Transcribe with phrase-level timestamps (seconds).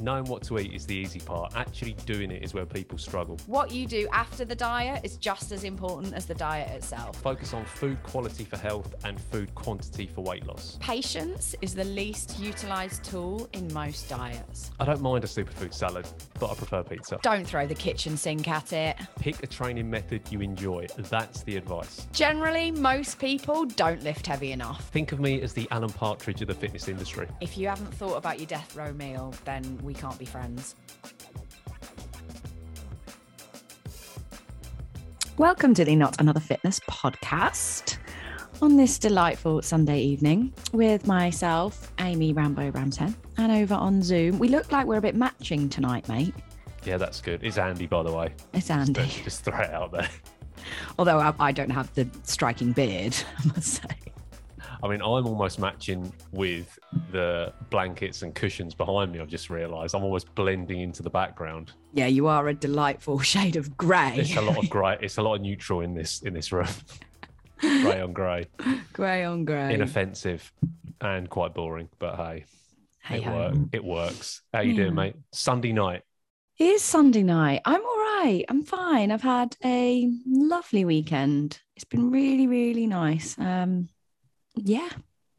[0.00, 1.54] knowing what to eat is the easy part.
[1.56, 3.38] Actually doing it is where people struggle.
[3.46, 7.16] What you do after the diet is just as important as the diet itself.
[7.16, 10.78] Focus on food quality for health and food quantity for weight loss.
[10.80, 14.70] Patience is the least utilized tool in most diets.
[14.80, 16.06] I don't mind a superfood salad,
[16.38, 17.18] but I prefer pizza.
[17.22, 18.96] Don't throw the kitchen sink at it.
[19.18, 20.86] Pick a training method you enjoy.
[20.96, 22.06] That's the advice.
[22.12, 24.88] Generally, most people don't lift heavy enough.
[24.90, 27.26] Think of me as the Alan Partridge of the fitness industry.
[27.40, 30.74] If you haven't thought about your death row meal, then we can't be friends.
[35.36, 37.96] Welcome to the Not Another Fitness podcast
[38.62, 44.38] on this delightful Sunday evening with myself, Amy Rambo Ramshen, and over on Zoom.
[44.38, 46.34] We look like we're a bit matching tonight, mate.
[46.84, 47.42] Yeah, that's good.
[47.42, 48.34] It's Andy, by the way.
[48.52, 49.02] It's Andy.
[49.02, 50.08] Just, just throw it out there.
[50.98, 54.09] Although I, I don't have the striking beard, I must say.
[54.82, 56.78] I mean, I'm almost matching with
[57.12, 59.20] the blankets and cushions behind me.
[59.20, 61.72] I've just realised I'm almost blending into the background.
[61.92, 64.14] Yeah, you are a delightful shade of grey.
[64.16, 64.98] It's a lot of grey.
[65.00, 66.68] It's a lot of neutral in this in this room.
[67.60, 68.46] grey on grey.
[68.92, 69.74] grey on grey.
[69.74, 70.50] Inoffensive
[71.00, 72.44] and quite boring, but hey,
[73.02, 73.58] Hey it works.
[73.72, 74.42] It works.
[74.52, 75.16] How you doing, mate?
[75.32, 76.02] Sunday night.
[76.58, 77.62] It is Sunday night.
[77.64, 78.44] I'm all right.
[78.48, 79.10] I'm fine.
[79.10, 81.58] I've had a lovely weekend.
[81.74, 83.38] It's been really, really nice.
[83.38, 83.88] Um,
[84.56, 84.88] yeah.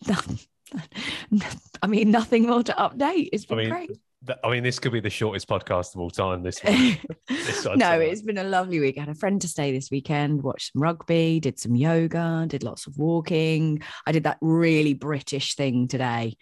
[1.81, 3.29] I mean, nothing more to update.
[3.33, 3.91] It's I been mean, great.
[4.25, 6.43] th- I mean, this could be the shortest podcast of all time.
[6.43, 6.59] This.
[7.27, 8.97] This no, it's been a lovely week.
[8.97, 12.63] I had a friend to stay this weekend, watched some rugby, did some yoga, did
[12.63, 13.81] lots of walking.
[14.05, 16.35] I did that really British thing today.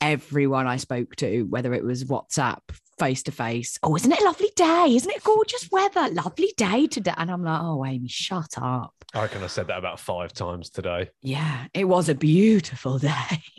[0.00, 2.60] Everyone I spoke to, whether it was WhatsApp,
[2.98, 4.86] face to face, oh, isn't it a lovely day?
[4.94, 6.08] Isn't it gorgeous weather?
[6.12, 7.14] Lovely day today.
[7.16, 8.94] And I'm like, oh, Amy, shut up.
[9.14, 11.10] I reckon I said that about five times today.
[11.22, 13.10] Yeah, it was a beautiful day.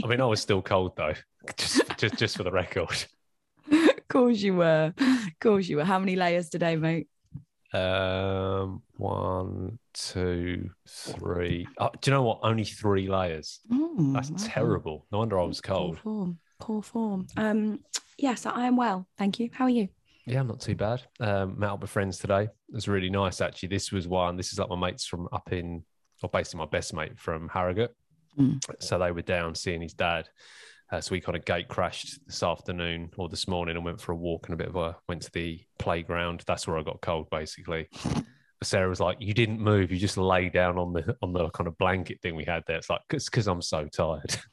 [0.04, 1.14] I mean, I was still cold though,
[1.58, 3.06] just just just for the record.
[3.72, 4.94] of course you were.
[4.98, 5.84] Of course you were.
[5.84, 7.08] How many layers today, mate?
[7.74, 11.68] Um, one, two, three.
[11.80, 12.40] Oh, do you know what?
[12.44, 13.60] Only three layers.
[13.72, 14.38] Mm, That's done.
[14.38, 15.06] terrible.
[15.12, 15.98] No wonder I was cold.
[15.98, 16.40] Poor form.
[16.60, 17.28] Poor form.
[17.36, 17.80] Um,
[18.18, 19.08] yes, I am well.
[19.18, 19.50] Thank you.
[19.54, 19.90] How are you?
[20.26, 21.02] Yeah, I'm not too bad.
[21.20, 22.44] Um, met up with friends today.
[22.44, 23.70] It was really nice actually.
[23.70, 24.38] This was one.
[24.38, 25.84] This is like my mates from up in,
[26.22, 27.94] or basically my best mate from Harrogate.
[28.40, 28.64] Mm.
[28.80, 30.30] So they were down seeing his dad.
[30.92, 34.12] Uh, so we kind of gate crashed this afternoon or this morning and went for
[34.12, 36.44] a walk and a bit of a went to the playground.
[36.46, 37.88] That's where I got cold basically.
[38.04, 38.24] But
[38.64, 39.92] Sarah was like, "You didn't move.
[39.92, 42.78] You just lay down on the on the kind of blanket thing we had there."
[42.78, 44.38] It's like because I'm so tired.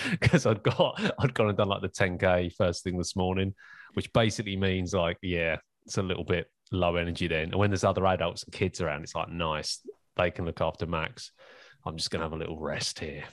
[0.20, 3.54] Because I'd got I'd gone and done like the 10k first thing this morning,
[3.94, 7.50] which basically means like yeah, it's a little bit low energy then.
[7.50, 9.80] And when there's other adults and kids around, it's like nice.
[10.16, 11.30] They can look after Max.
[11.84, 13.24] I'm just gonna have a little rest here,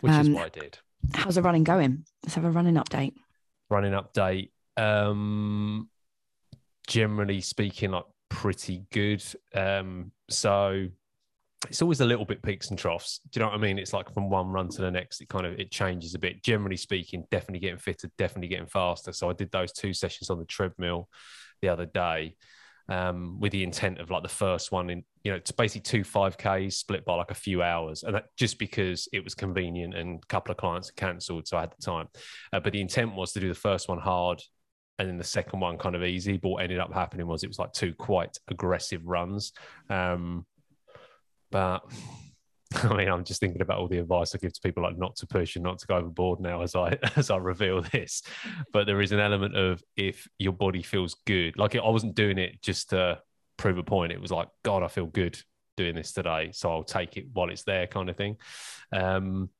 [0.00, 0.78] which is Um, what I did.
[1.14, 2.04] How's the running going?
[2.22, 3.14] Let's have a running update.
[3.70, 4.50] running update.
[4.76, 5.88] Um,
[6.86, 9.22] generally speaking, like pretty good.
[9.54, 10.88] Um, so
[11.68, 13.20] it's always a little bit peaks and troughs.
[13.30, 13.78] Do you know what I mean?
[13.78, 16.42] It's like from one run to the next, it kind of it changes a bit.
[16.42, 19.12] Generally speaking, definitely getting fitter, definitely getting faster.
[19.12, 21.08] So I did those two sessions on the treadmill
[21.60, 22.36] the other day.
[22.88, 26.02] Um, with the intent of like the first one in, you know, it's basically two
[26.02, 28.02] 5Ks split by like a few hours.
[28.02, 31.46] And that just because it was convenient and a couple of clients cancelled.
[31.46, 32.08] So I had the time.
[32.52, 34.42] Uh, but the intent was to do the first one hard
[34.98, 36.36] and then the second one kind of easy.
[36.36, 39.52] But what ended up happening was it was like two quite aggressive runs.
[39.88, 40.44] Um,
[41.52, 41.84] but
[42.82, 45.16] I mean, I'm just thinking about all the advice I give to people, like not
[45.16, 48.22] to push and not to go overboard now as I as I reveal this.
[48.72, 52.38] But there is an element of if your body feels good, like I wasn't doing
[52.38, 53.20] it just to
[53.56, 54.12] prove a point.
[54.12, 55.38] It was like, God, I feel good
[55.76, 58.36] doing this today, so I'll take it while it's there, kind of thing.
[58.92, 59.50] Um,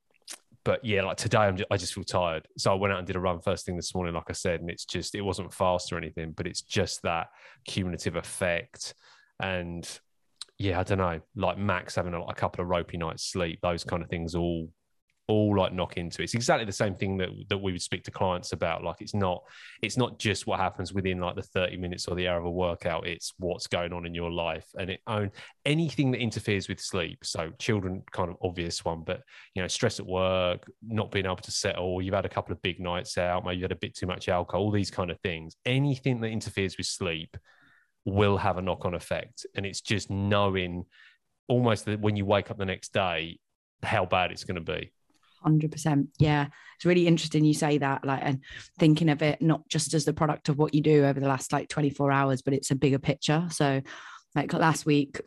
[0.65, 2.47] but yeah, like today, I'm just, I just feel tired.
[2.57, 4.61] So I went out and did a run first thing this morning, like I said,
[4.61, 7.29] and it's just it wasn't fast or anything, but it's just that
[7.67, 8.95] cumulative effect.
[9.41, 9.89] And
[10.63, 13.83] yeah, I don't know, like Max having a, a couple of ropey nights sleep, those
[13.83, 14.69] kind of things all
[15.29, 16.25] all like knock into it.
[16.25, 18.85] It's exactly the same thing that that we would speak to clients about.
[18.85, 19.43] Like it's not
[19.83, 22.51] it's not just what happens within like the 30 minutes or the hour of a
[22.51, 24.67] workout, it's what's going on in your life.
[24.79, 25.31] And it own
[25.65, 27.25] anything that interferes with sleep.
[27.25, 29.23] So children kind of obvious one, but
[29.55, 32.63] you know, stress at work, not being able to settle, you've had a couple of
[32.63, 35.19] big nights out, maybe you had a bit too much alcohol, all these kind of
[35.21, 35.57] things.
[35.67, 37.37] Anything that interferes with sleep
[38.05, 39.47] will have a knock-on effect.
[39.55, 40.85] And it's just knowing
[41.49, 43.39] almost that when you wake up the next day,
[43.83, 44.93] how bad it's going to be.
[45.43, 46.09] Hundred percent.
[46.19, 46.47] Yeah,
[46.77, 48.05] it's really interesting you say that.
[48.05, 48.41] Like, and
[48.79, 51.53] thinking of it not just as the product of what you do over the last
[51.53, 53.49] like twenty four hours, but it's a bigger picture.
[53.51, 53.83] So,
[54.37, 55.21] like last week,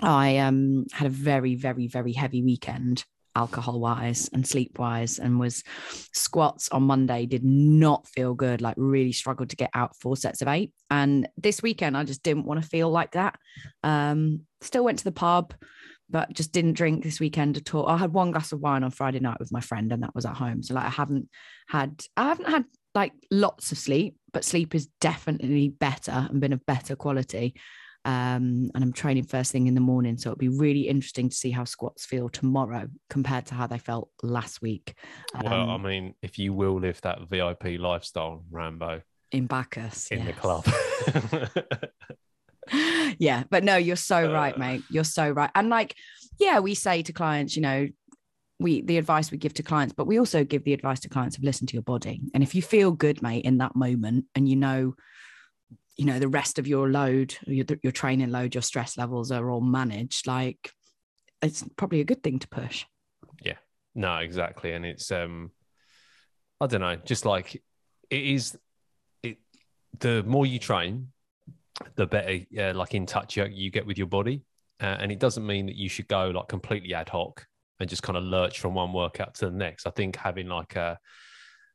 [0.00, 3.04] I um had a very, very, very heavy weekend.
[3.38, 5.62] Alcohol wise and sleep wise and was
[6.12, 10.42] squats on Monday did not feel good like really struggled to get out four sets
[10.42, 10.72] of eight.
[10.90, 13.38] And this weekend I just didn't want to feel like that.
[13.84, 15.54] Um still went to the pub
[16.10, 17.86] but just didn't drink this weekend at all.
[17.86, 20.24] I had one glass of wine on Friday night with my friend and that was
[20.24, 20.62] at home.
[20.62, 21.28] So like I haven't
[21.68, 22.64] had I haven't had
[22.94, 27.54] like lots of sleep but sleep is definitely better and been of better quality
[28.08, 30.16] um, and I'm training first thing in the morning.
[30.16, 33.76] So it'll be really interesting to see how squats feel tomorrow compared to how they
[33.76, 34.94] felt last week.
[35.34, 40.24] Um, well, I mean, if you will live that VIP lifestyle, Rambo, in Bacchus, in
[40.24, 40.26] yes.
[40.26, 40.64] the club.
[43.18, 44.58] yeah, but no, you're so right, uh.
[44.58, 44.82] mate.
[44.88, 45.50] You're so right.
[45.54, 45.94] And like,
[46.40, 47.88] yeah, we say to clients, you know,
[48.58, 51.36] we the advice we give to clients, but we also give the advice to clients
[51.36, 52.22] of listen to your body.
[52.32, 54.94] And if you feel good, mate, in that moment, and you know
[55.98, 59.50] you know the rest of your load your, your training load your stress levels are
[59.50, 60.72] all managed like
[61.42, 62.84] it's probably a good thing to push.
[63.42, 63.54] Yeah.
[63.94, 64.72] No exactly.
[64.72, 65.50] And it's um
[66.60, 67.54] i don't know just like
[68.10, 68.58] it is
[69.22, 69.38] it
[70.00, 71.06] the more you train
[71.94, 74.42] the better uh, like in touch you, you get with your body.
[74.80, 77.46] Uh, and it doesn't mean that you should go like completely ad hoc
[77.80, 79.86] and just kind of lurch from one workout to the next.
[79.86, 80.98] I think having like a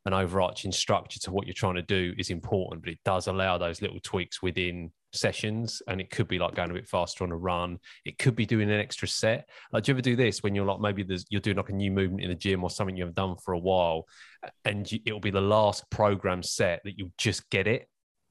[0.06, 3.56] an overarching structure to what you're trying to do is important, but it does allow
[3.56, 5.80] those little tweaks within sessions.
[5.88, 7.78] And it could be like going a bit faster on a run.
[8.04, 9.48] It could be doing an extra set.
[9.72, 11.74] Like, do you ever do this when you're like maybe there's you're doing like a
[11.74, 14.04] new movement in the gym or something you haven't done for a while,
[14.64, 17.88] and you, it'll be the last program set that you just get it.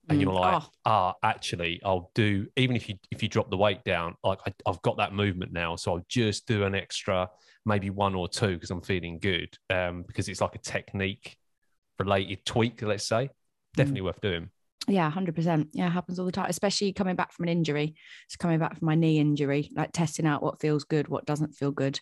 [0.10, 0.70] And you're mm, like, oh.
[0.86, 4.54] ah, actually, I'll do even if you if you drop the weight down, like I,
[4.68, 7.30] I've got that movement now, so I'll just do an extra,
[7.66, 11.38] maybe one or two because I'm feeling good, um, because it's like a technique
[12.00, 13.30] related tweak, let's say,
[13.76, 14.06] definitely mm.
[14.06, 14.50] worth doing.
[14.88, 15.70] Yeah, 100%.
[15.74, 17.96] Yeah, happens all the time, especially coming back from an injury.
[18.28, 21.56] It's coming back from my knee injury, like testing out what feels good, what doesn't
[21.56, 22.00] feel good.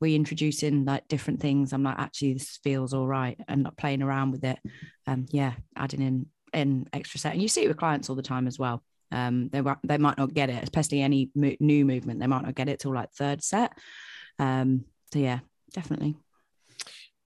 [0.00, 1.72] We introducing like different things.
[1.72, 4.58] I'm like, actually, this feels all right, and not playing around with it.
[5.06, 8.22] Um, yeah, adding in in extra set, and you see it with clients all the
[8.22, 8.82] time as well.
[9.12, 12.18] Um, they they might not get it, especially any mo- new movement.
[12.18, 13.72] They might not get it till like third set.
[14.40, 15.38] Um, so yeah,
[15.72, 16.16] definitely.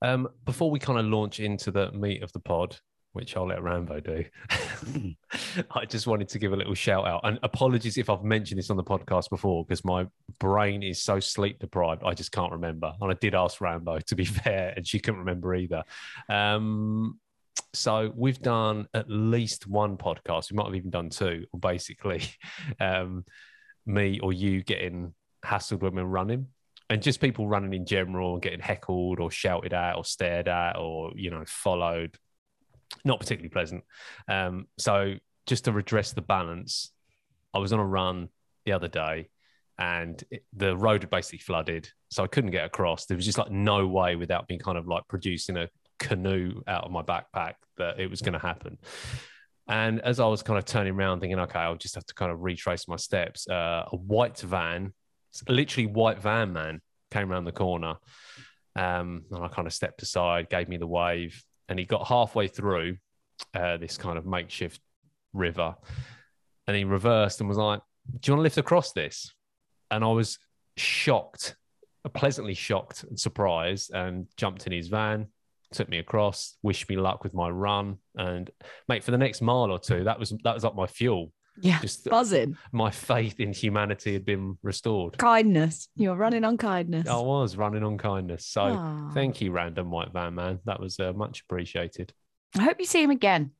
[0.01, 2.77] Um, before we kind of launch into the meat of the pod,
[3.13, 4.25] which I'll let Rambo do,
[5.71, 7.21] I just wanted to give a little shout out.
[7.23, 10.07] And apologies if I've mentioned this on the podcast before, because my
[10.39, 12.93] brain is so sleep deprived, I just can't remember.
[13.01, 15.83] And I did ask Rambo, to be fair, and she couldn't remember either.
[16.29, 17.19] Um,
[17.73, 20.51] so we've done at least one podcast.
[20.51, 22.23] We might have even done two, basically
[22.79, 23.25] um,
[23.85, 26.47] me or you getting hassled when we're running
[26.89, 30.77] and just people running in general and getting heckled or shouted at or stared at
[30.77, 32.17] or you know followed
[33.03, 33.83] not particularly pleasant.
[34.29, 36.91] Um, so just to redress the balance
[37.53, 38.29] i was on a run
[38.65, 39.29] the other day
[39.79, 43.05] and it, the road had basically flooded so i couldn't get across.
[43.05, 45.69] There was just like no way without being kind of like producing a
[45.99, 48.77] canoe out of my backpack that it was going to happen.
[49.67, 52.31] And as i was kind of turning around thinking okay i'll just have to kind
[52.31, 54.93] of retrace my steps uh, a white van
[55.47, 56.81] literally white van man
[57.11, 57.95] came around the corner.
[58.75, 62.47] Um, and I kind of stepped aside, gave me the wave, and he got halfway
[62.47, 62.97] through
[63.53, 64.79] uh, this kind of makeshift
[65.33, 65.75] river,
[66.67, 67.81] and he reversed and was like,
[68.19, 69.33] "Do you want to lift across this?"
[69.89, 70.37] And I was
[70.75, 71.55] shocked,
[72.13, 75.27] pleasantly shocked and surprised, and jumped in his van,
[75.71, 78.49] took me across, wished me luck with my run, and
[78.87, 81.31] mate, for the next mile or two, that was that was up my fuel.
[81.61, 82.57] Yeah, just buzzing.
[82.71, 85.17] My faith in humanity had been restored.
[85.17, 85.89] Kindness.
[85.95, 87.07] You're running on kindness.
[87.07, 88.45] I was running on kindness.
[88.45, 89.13] So Aww.
[89.13, 90.59] thank you, random white van man.
[90.65, 92.13] That was uh, much appreciated.
[92.57, 93.51] I hope you see him again.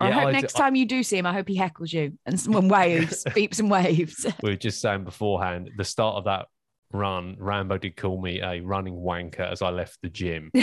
[0.00, 2.18] Yeah, I hope I next time you do see him, I hope he heckles you
[2.26, 4.26] and someone waves, beeps and waves.
[4.42, 6.46] we were just saying beforehand, the start of that
[6.92, 10.50] run, Rambo did call me a running wanker as I left the gym.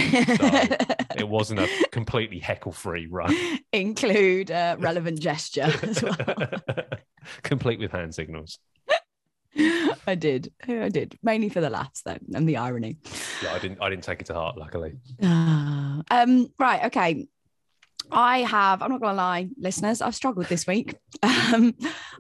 [1.12, 3.36] So it wasn't a completely heckle free run.
[3.74, 6.48] Include a relevant gesture as well.
[7.42, 8.60] Complete with hand signals.
[10.08, 10.54] I did.
[10.68, 11.18] I did.
[11.24, 12.98] Mainly for the laughs though and the irony.
[13.44, 14.94] Yeah, I didn't I didn't take it to heart, luckily.
[15.22, 17.28] Uh, um, right, okay.
[18.12, 20.96] I have, I'm not going to lie, listeners, I've struggled this week.
[21.52, 21.74] Um,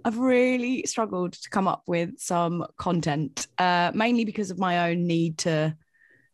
[0.03, 5.05] I've really struggled to come up with some content, uh, mainly because of my own
[5.05, 5.75] need to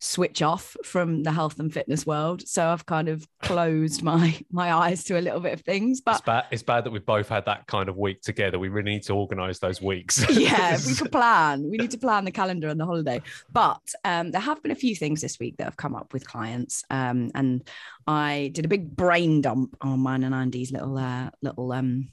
[0.05, 2.47] switch off from the health and fitness world.
[2.47, 6.01] So I've kind of closed my my eyes to a little bit of things.
[6.01, 8.59] But it's bad, it's bad that we've both had that kind of week together.
[8.59, 10.23] We really need to organise those weeks.
[10.29, 11.69] yeah, we could plan.
[11.69, 13.21] We need to plan the calendar and the holiday.
[13.51, 16.27] But um, there have been a few things this week that have come up with
[16.27, 17.67] clients, um, and
[18.07, 22.09] I did a big brain dump on mine and Andy's little uh, little um,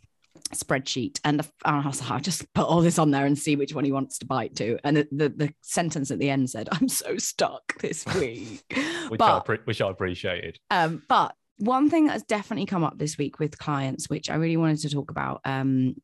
[0.52, 3.56] spreadsheet and, the, I was like, I'll just put all this on there and see
[3.56, 4.78] which one he wants to bite to.
[4.84, 8.62] And the, the, the sentence at the end said, I'm so stuck this week.
[9.08, 10.58] which, but, I, pre- which I appreciated.
[10.70, 14.56] Um, but one thing that's definitely come up this week with clients, which I really
[14.56, 15.94] wanted to talk about, um,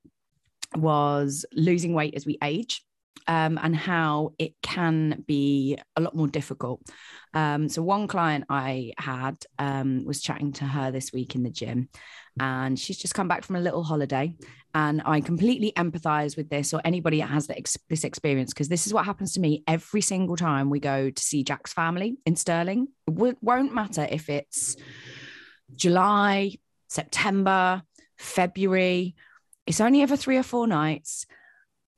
[0.76, 2.82] was losing weight as we age.
[3.26, 6.80] Um, and how it can be a lot more difficult.
[7.34, 11.50] Um, so, one client I had um, was chatting to her this week in the
[11.50, 11.88] gym,
[12.40, 14.34] and she's just come back from a little holiday.
[14.74, 17.48] And I completely empathize with this, or anybody that has
[17.88, 21.22] this experience, because this is what happens to me every single time we go to
[21.22, 22.88] see Jack's family in Stirling.
[23.06, 24.76] It won't matter if it's
[25.74, 26.52] July,
[26.88, 27.82] September,
[28.18, 29.14] February.
[29.66, 31.26] It's only ever three or four nights,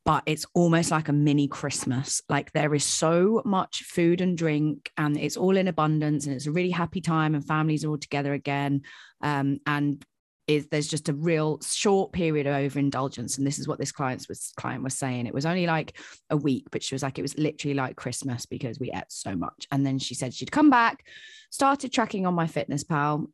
[0.04, 2.23] but it's almost like a mini Christmas.
[2.28, 6.47] Like there is so much food and drink, and it's all in abundance, and it's
[6.47, 8.83] a really happy time, and families are all together again.
[9.23, 10.04] Um, and
[10.50, 14.25] is there's just a real short period of overindulgence and this is what this client
[14.28, 15.97] was client was saying it was only like
[16.30, 19.37] a week but she was like it was literally like christmas because we ate so
[19.37, 21.07] much and then she said she'd come back
[21.50, 23.26] started tracking on MyFitnessPal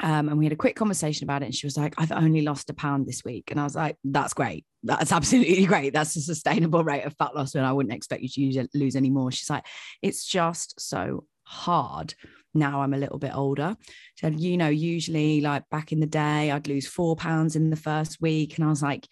[0.00, 1.46] um, and we had a quick conversation about it.
[1.46, 3.50] And she was like, I've only lost a pound this week.
[3.50, 4.64] And I was like, that's great.
[4.82, 5.92] That's absolutely great.
[5.92, 7.54] That's a sustainable rate of fat loss.
[7.54, 9.30] And I wouldn't expect you to use, lose any more.
[9.30, 9.66] She's like,
[10.00, 12.14] it's just so hard.
[12.54, 13.76] Now I'm a little bit older.
[14.18, 17.76] Said, you know, usually like back in the day, I'd lose four pounds in the
[17.76, 18.56] first week.
[18.56, 19.06] And I was like,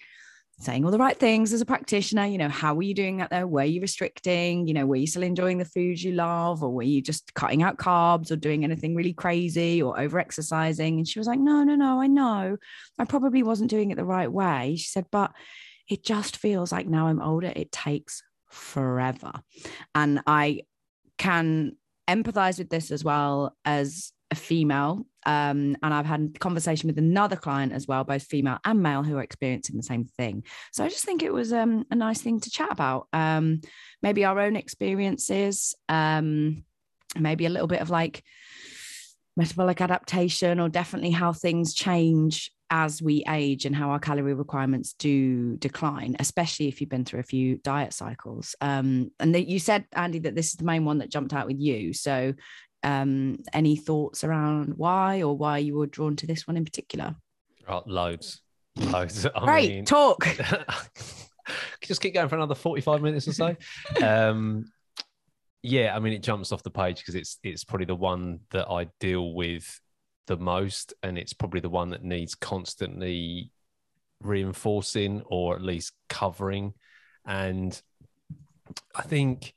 [0.60, 2.26] saying all the right things as a practitioner.
[2.26, 3.46] You know, how were you doing that there?
[3.46, 4.66] Were you restricting?
[4.66, 7.62] You know, were you still enjoying the foods you love, or were you just cutting
[7.62, 10.98] out carbs or doing anything really crazy or over exercising?
[10.98, 12.56] And she was like, No, no, no, I know.
[12.98, 14.76] I probably wasn't doing it the right way.
[14.76, 15.32] She said, But
[15.88, 19.32] it just feels like now I'm older, it takes forever.
[19.94, 20.62] And I
[21.18, 21.76] can
[22.08, 26.96] empathize with this as well as a female um, and I've had a conversation with
[26.96, 30.42] another client as well, both female and male, who are experiencing the same thing.
[30.72, 33.08] So I just think it was um, a nice thing to chat about.
[33.12, 33.60] Um,
[34.02, 36.64] maybe our own experiences, um,
[37.14, 38.24] maybe a little bit of like
[39.36, 44.94] metabolic adaptation, or definitely how things change as we age and how our calorie requirements
[44.94, 48.54] do decline, especially if you've been through a few diet cycles.
[48.60, 51.46] Um, and the, you said, Andy, that this is the main one that jumped out
[51.46, 51.92] with you.
[51.92, 52.34] So
[52.82, 57.16] um, any thoughts around why or why you were drawn to this one in particular?
[57.68, 58.40] Oh, loads,
[58.76, 59.26] loads.
[59.26, 60.26] I Great, mean, talk.
[61.82, 63.56] just keep going for another forty-five minutes or so.
[64.02, 64.70] um,
[65.62, 68.68] yeah, I mean, it jumps off the page because it's it's probably the one that
[68.70, 69.80] I deal with
[70.26, 73.52] the most, and it's probably the one that needs constantly
[74.20, 76.74] reinforcing or at least covering.
[77.26, 77.80] And
[78.94, 79.54] I think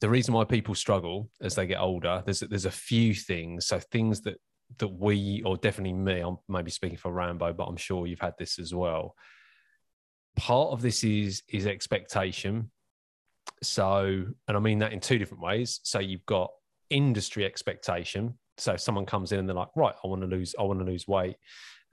[0.00, 3.66] the reason why people struggle as they get older, there's there's a few things.
[3.66, 4.36] So things that
[4.78, 8.34] that we, or definitely me, I'm maybe speaking for Rambo, but I'm sure you've had
[8.38, 9.14] this as well.
[10.36, 12.70] Part of this is is expectation.
[13.62, 15.80] So, and I mean that in two different ways.
[15.82, 16.50] So you've got
[16.90, 18.34] industry expectation.
[18.58, 20.80] So if someone comes in and they're like, right, I want to lose, I want
[20.80, 21.36] to lose weight.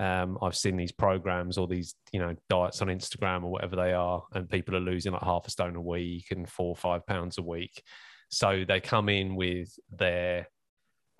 [0.03, 3.93] Um, I've seen these programs or these, you know, diets on Instagram or whatever they
[3.93, 7.07] are, and people are losing like half a stone a week and four or five
[7.07, 7.81] pounds a week.
[8.27, 10.49] So they come in with their,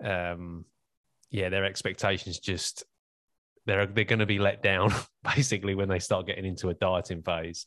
[0.04, 0.66] um,
[1.30, 2.84] yeah, their expectations just
[3.64, 4.92] they're they're going to be let down
[5.34, 7.64] basically when they start getting into a dieting phase.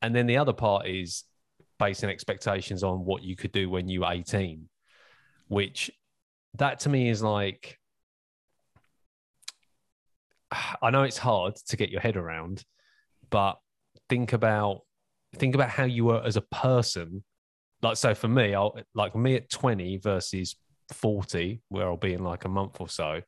[0.00, 1.24] And then the other part is
[1.78, 4.70] basing expectations on what you could do when you were 18,
[5.48, 5.90] which
[6.54, 7.79] that to me is like
[10.82, 12.64] I know it's hard to get your head around,
[13.30, 13.58] but
[14.08, 14.80] think about
[15.36, 17.22] think about how you were as a person.
[17.82, 20.56] Like so for me, I'll like me at 20 versus
[20.92, 23.22] 40, where I'll be in like a month or so,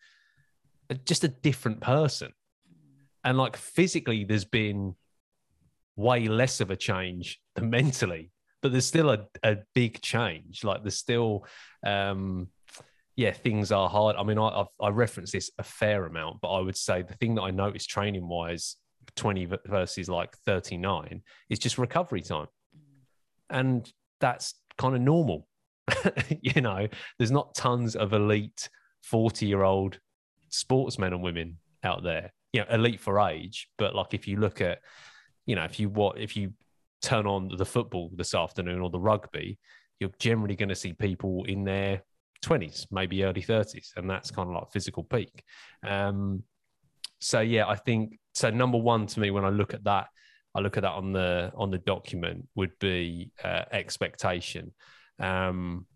[1.04, 2.32] just a different person.
[3.24, 4.96] And like physically, there's been
[5.96, 10.64] way less of a change than mentally, but there's still a, a big change.
[10.64, 11.46] Like there's still
[11.84, 12.48] um
[13.16, 14.16] yeah, things are hard.
[14.16, 17.14] I mean, I I've, I reference this a fair amount, but I would say the
[17.14, 18.76] thing that I noticed training wise,
[19.16, 22.46] twenty versus like thirty nine, is just recovery time,
[23.50, 23.90] and
[24.20, 25.46] that's kind of normal.
[26.40, 26.88] you know,
[27.18, 28.68] there's not tons of elite
[29.02, 29.98] forty year old
[30.48, 32.32] sportsmen and women out there.
[32.52, 34.78] You know, elite for age, but like if you look at,
[35.44, 36.54] you know, if you what if you
[37.02, 39.58] turn on the football this afternoon or the rugby,
[40.00, 42.02] you're generally going to see people in there
[42.42, 45.42] 20s, maybe early 30s, and that's kind of like physical peak.
[45.86, 46.42] Um,
[47.20, 48.50] so yeah, I think so.
[48.50, 50.08] Number one to me, when I look at that,
[50.54, 54.72] I look at that on the on the document would be uh, expectation.
[55.18, 55.86] Um,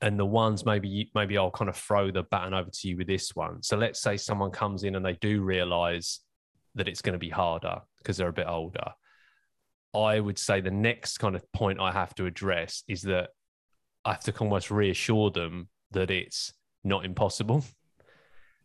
[0.00, 3.06] and the ones maybe maybe I'll kind of throw the baton over to you with
[3.06, 3.62] this one.
[3.62, 6.20] So let's say someone comes in and they do realize
[6.74, 8.90] that it's going to be harder because they're a bit older.
[9.94, 13.30] I would say the next kind of point I have to address is that
[14.06, 16.52] I have to almost reassure them that it's
[16.84, 17.64] not impossible.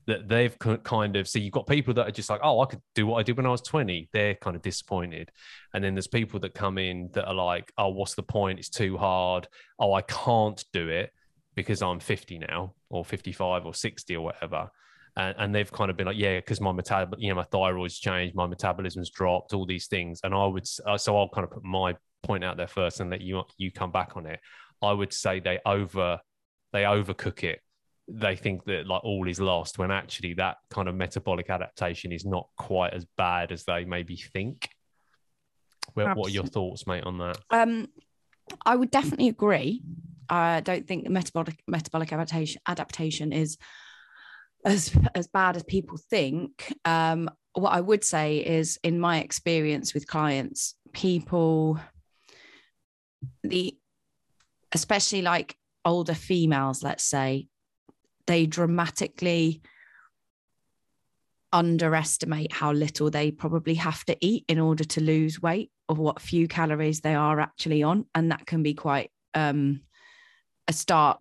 [0.07, 2.81] That they've kind of, so you've got people that are just like, oh, I could
[2.95, 4.10] do what I did when I was 20.
[4.12, 5.31] They're kind of disappointed.
[5.75, 8.57] And then there's people that come in that are like, oh, what's the point?
[8.57, 9.48] It's too hard.
[9.77, 11.12] Oh, I can't do it
[11.55, 14.71] because I'm 50 now or 55 or 60 or whatever
[15.17, 18.00] and, and they've kind of been like, yeah, because my metab, you know, my thyroid's
[18.00, 21.51] changed, my metabolism's dropped, all these things, and I would, uh, so I'll kind of
[21.51, 24.39] put my point out there first and let you you come back on it.
[24.82, 26.20] I would say they over
[26.74, 27.62] they overcook it.
[28.08, 32.26] They think that like all is lost when actually that kind of metabolic adaptation is
[32.26, 34.70] not quite as bad as they maybe think.
[35.96, 37.38] Well, what are your thoughts, mate, on that?
[37.50, 37.88] Um,
[38.66, 39.82] I would definitely agree.
[40.30, 43.58] I don't think metabolic metabolic adaptation adaptation is
[44.66, 49.94] as as bad as people think um, what i would say is in my experience
[49.94, 51.80] with clients people
[53.44, 53.76] the
[54.74, 57.48] especially like older females let's say
[58.28, 59.62] they dramatically
[61.54, 66.22] underestimate how little they probably have to eat in order to lose weight or what
[66.22, 68.06] few calories they are actually on.
[68.16, 69.82] And that can be quite um,
[70.68, 71.20] a stark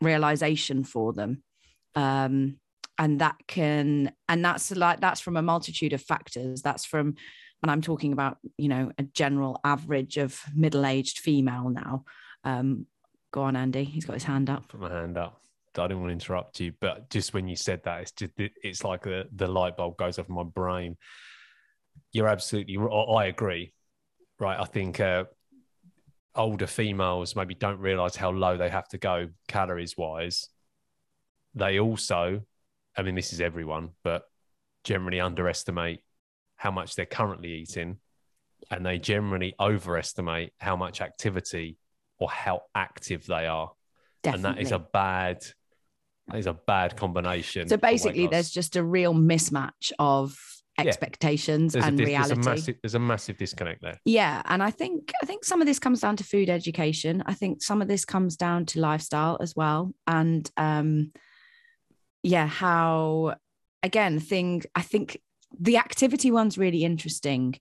[0.00, 1.42] realization for them.
[1.94, 2.58] Um,
[2.96, 6.62] and that can and that's like that's from a multitude of factors.
[6.62, 7.16] That's from
[7.60, 12.04] and i'm talking about you know a general average of middle-aged female now
[12.44, 12.86] um
[13.30, 15.40] go on andy he's got his hand up put my hand up
[15.76, 18.84] I didn't want to interrupt you, but just when you said that, it's just it's
[18.84, 20.96] like the the light bulb goes off in my brain.
[22.12, 22.76] You're absolutely.
[22.76, 23.72] I agree,
[24.38, 24.56] right?
[24.60, 25.24] I think uh,
[26.36, 30.48] older females maybe don't realize how low they have to go calories wise.
[31.56, 32.42] They also
[32.96, 34.22] I mean, this is everyone, but
[34.84, 36.00] generally underestimate
[36.56, 37.98] how much they're currently eating,
[38.70, 41.76] and they generally overestimate how much activity
[42.18, 43.72] or how active they are.
[44.22, 44.48] Definitely.
[44.48, 45.44] And that is a bad
[46.28, 47.68] that is a bad combination.
[47.68, 50.36] So basically, there's just a real mismatch of
[50.78, 51.86] expectations yeah.
[51.86, 52.34] and a, reality.
[52.34, 54.00] There's a, massive, there's a massive disconnect there.
[54.04, 57.22] Yeah, and I think I think some of this comes down to food education.
[57.26, 61.12] I think some of this comes down to lifestyle as well, and um,
[62.22, 63.36] yeah, how
[63.82, 65.20] again, thing I think
[65.58, 67.56] the activity one's really interesting.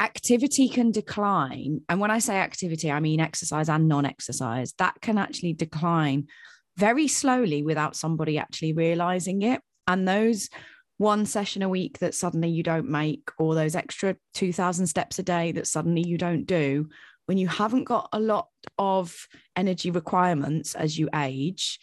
[0.00, 1.80] Activity can decline.
[1.88, 4.72] And when I say activity, I mean exercise and non exercise.
[4.78, 6.28] That can actually decline
[6.76, 9.60] very slowly without somebody actually realizing it.
[9.88, 10.48] And those
[10.98, 15.22] one session a week that suddenly you don't make, or those extra 2000 steps a
[15.22, 16.88] day that suddenly you don't do,
[17.26, 21.78] when you haven't got a lot of energy requirements as you age,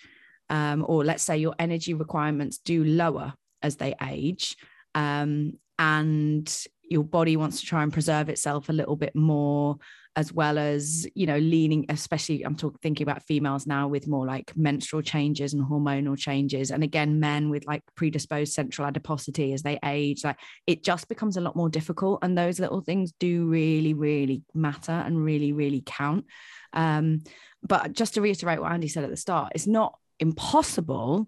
[0.50, 4.56] um, or let's say your energy requirements do lower as they age,
[4.96, 9.78] um, and your body wants to try and preserve itself a little bit more
[10.18, 14.26] as well as you know leaning especially i'm talking thinking about females now with more
[14.26, 19.62] like menstrual changes and hormonal changes and again men with like predisposed central adiposity as
[19.62, 23.46] they age like it just becomes a lot more difficult and those little things do
[23.46, 26.26] really really matter and really really count
[26.74, 27.24] um,
[27.64, 31.28] but just to reiterate what andy said at the start it's not impossible.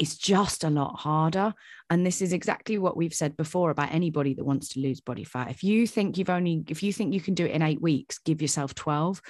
[0.00, 1.52] It's just a lot harder.
[1.90, 5.24] And this is exactly what we've said before about anybody that wants to lose body
[5.24, 5.50] fat.
[5.50, 8.18] If you think you've only, if you think you can do it in eight weeks,
[8.18, 9.20] give yourself 12.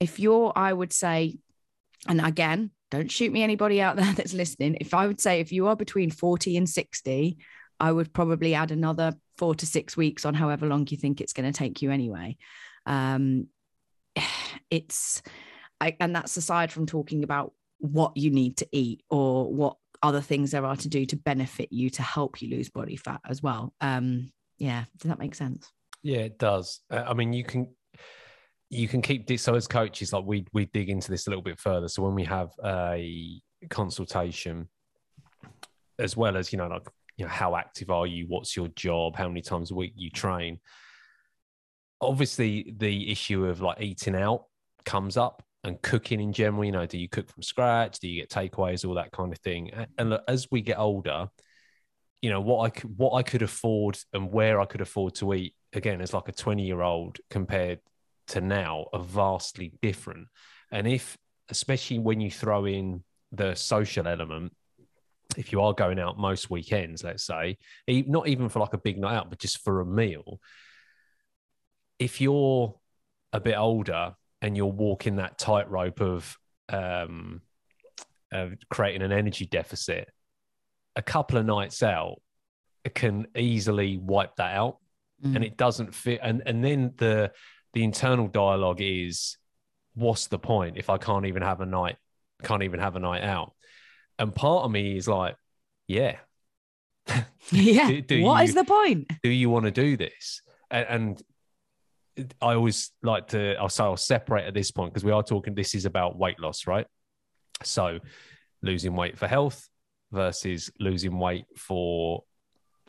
[0.00, 1.36] If you're, I would say,
[2.08, 4.78] and again, don't shoot me anybody out there that's listening.
[4.80, 7.36] If I would say if you are between 40 and 60,
[7.78, 11.34] I would probably add another four to six weeks on however long you think it's
[11.34, 12.38] going to take you anyway.
[12.86, 13.48] Um,
[14.70, 15.20] it's,
[15.78, 20.20] I, and that's aside from talking about what you need to eat or what other
[20.20, 23.42] things there are to do to benefit you to help you lose body fat as
[23.42, 23.74] well.
[23.80, 25.70] Um, yeah, does that make sense?
[26.02, 26.80] Yeah, it does.
[26.90, 27.68] Uh, I mean, you can
[28.70, 29.42] you can keep this.
[29.42, 31.88] So as coaches, like we we dig into this a little bit further.
[31.88, 34.68] So when we have a consultation,
[35.98, 38.26] as well as you know, like you know, how active are you?
[38.28, 39.16] What's your job?
[39.16, 40.60] How many times a week you train?
[42.00, 44.44] Obviously, the issue of like eating out
[44.84, 46.64] comes up and cooking in general.
[46.64, 47.98] You know, do you cook from scratch?
[47.98, 48.86] Do you get takeaways?
[48.86, 49.70] All that kind of thing.
[49.98, 51.28] And look, as we get older,
[52.22, 55.34] you know what I could, what I could afford and where I could afford to
[55.34, 57.80] eat again as like a twenty year old compared
[58.28, 60.28] to now are vastly different.
[60.72, 61.16] And if,
[61.50, 64.52] especially when you throw in the social element,
[65.36, 68.98] if you are going out most weekends, let's say, not even for like a big
[68.98, 70.40] night out, but just for a meal,
[71.98, 72.74] if you're
[73.32, 76.36] a bit older and you're walking that tightrope of
[76.68, 77.40] um,
[78.32, 80.08] of creating an energy deficit,
[80.96, 82.20] a couple of nights out
[82.94, 84.78] can easily wipe that out
[85.24, 85.34] Mm.
[85.36, 87.32] and it doesn't fit and and then the
[87.72, 89.38] the internal dialogue is
[89.94, 91.96] what's the point if i can't even have a night
[92.42, 93.54] can't even have a night out
[94.18, 95.34] and part of me is like
[95.88, 96.16] yeah
[97.50, 97.88] yeah.
[97.88, 99.10] do- do What is you- the point?
[99.22, 101.22] do you want to do this and, and
[102.40, 105.54] i always like to i'll say i'll separate at this point because we are talking
[105.54, 106.86] this is about weight loss right?
[107.62, 108.00] So
[108.62, 109.68] losing weight for health
[110.12, 112.22] versus losing weight for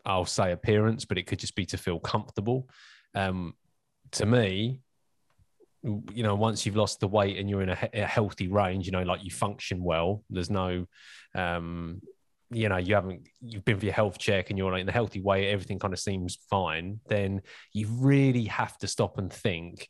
[0.05, 2.69] i'll say appearance but it could just be to feel comfortable.
[3.15, 3.53] Um
[4.11, 4.81] to me
[5.83, 8.91] you know once you've lost the weight and you're in a, a healthy range you
[8.91, 10.85] know like you function well there's no
[11.35, 12.01] um
[12.49, 14.91] you know you haven't you've been for your health check and you're like in a
[14.91, 17.41] healthy way everything kind of seems fine then
[17.73, 19.89] you really have to stop and think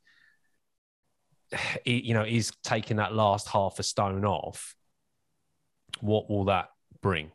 [1.86, 4.76] you know is taking that last half a stone off
[6.02, 6.70] what will that
[7.02, 7.32] bring?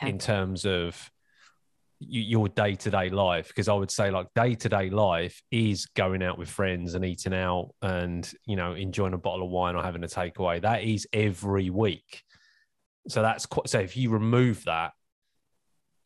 [0.00, 0.08] Yeah.
[0.08, 1.10] in terms of
[1.98, 6.94] your day-to-day life because i would say like day-to-day life is going out with friends
[6.94, 10.62] and eating out and you know enjoying a bottle of wine or having a takeaway.
[10.62, 12.22] That is every week
[13.08, 14.92] so that's quite so if you remove that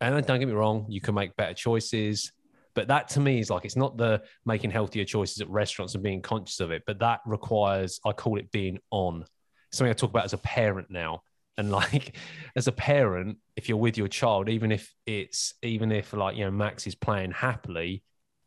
[0.01, 2.33] and don't get me wrong you can make better choices
[2.75, 6.03] but that to me is like it's not the making healthier choices at restaurants and
[6.03, 9.25] being conscious of it but that requires i call it being on.
[9.73, 11.23] Something i talk about as a parent now.
[11.57, 12.17] And like
[12.57, 16.45] as a parent if you're with your child even if it's even if like you
[16.45, 18.03] know max is playing happily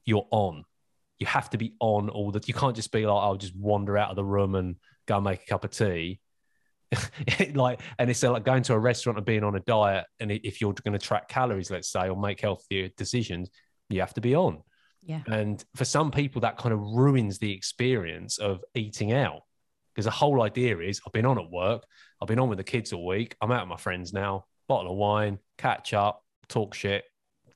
[0.05, 0.63] you're on.
[1.19, 3.97] You have to be on all that you can't just be like i'll just wander
[3.97, 4.75] out of the room and
[5.07, 6.19] go make a cup of tea
[7.54, 10.32] like and it's uh, like going to a restaurant and being on a diet and
[10.32, 13.50] if you're going to track calories let's say or make healthier decisions
[13.89, 14.62] you have to be on.
[15.04, 15.21] Yeah.
[15.28, 19.41] and for some people that kind of ruins the experience of eating out
[19.93, 21.84] because the whole idea is i've been on at work
[22.21, 24.91] i've been on with the kids all week i'm out with my friends now bottle
[24.91, 27.06] of wine catch up talk shit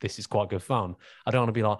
[0.02, 0.96] this is quite good fun.
[1.26, 1.78] I don't want to be like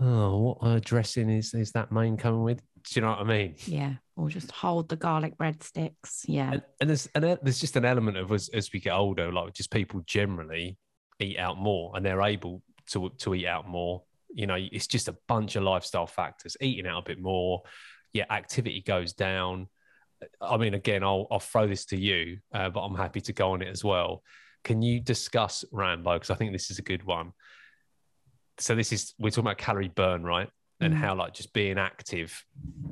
[0.00, 3.24] oh what uh, dressing is is that main coming with do you know what i
[3.24, 3.94] mean Yeah.
[4.16, 6.24] Or just hold the garlic breadsticks.
[6.28, 6.52] Yeah.
[6.52, 9.52] and, and there's and there's just an element of as, as we get older, like
[9.54, 10.76] just people generally
[11.18, 14.02] eat out more and they're able to to eat out more.
[14.32, 16.56] You know, it's just a bunch of lifestyle factors.
[16.60, 17.62] Eating out a bit more,
[18.12, 19.68] yeah, activity goes down.
[20.40, 23.50] I mean, again, I'll I'll throw this to you, uh, but I'm happy to go
[23.52, 24.22] on it as well.
[24.62, 26.14] Can you discuss Rambo?
[26.14, 27.32] Because I think this is a good one.
[28.58, 30.48] So this is we're talking about calorie burn, right?
[30.80, 30.98] And Mm.
[30.98, 32.44] how like just being active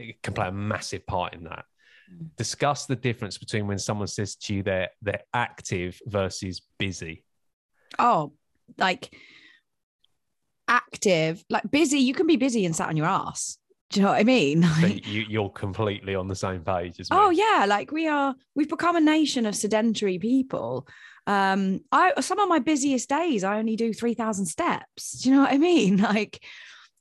[0.03, 1.65] it can play a massive part in that
[2.11, 2.35] Mm.
[2.37, 7.25] discuss the difference between when someone says to you they're they're active versus busy.
[7.97, 8.33] Oh,
[8.77, 9.15] like
[10.69, 11.99] active, like busy.
[11.99, 13.59] You can be busy and sat on your ass.
[13.91, 14.63] Do you know what I mean?
[14.81, 17.17] So you, you're completely on the same page as me.
[17.21, 20.87] Oh yeah, like we are we've become a nation of sedentary people.
[21.27, 25.13] Um I some of my busiest days I only do 3000 steps.
[25.21, 25.97] Do you know what I mean?
[26.03, 26.43] Like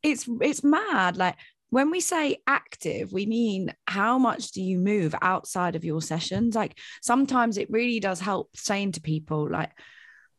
[0.04, 1.36] it's it's mad like
[1.72, 6.54] when we say active, we mean how much do you move outside of your sessions?
[6.54, 9.72] Like sometimes it really does help saying to people like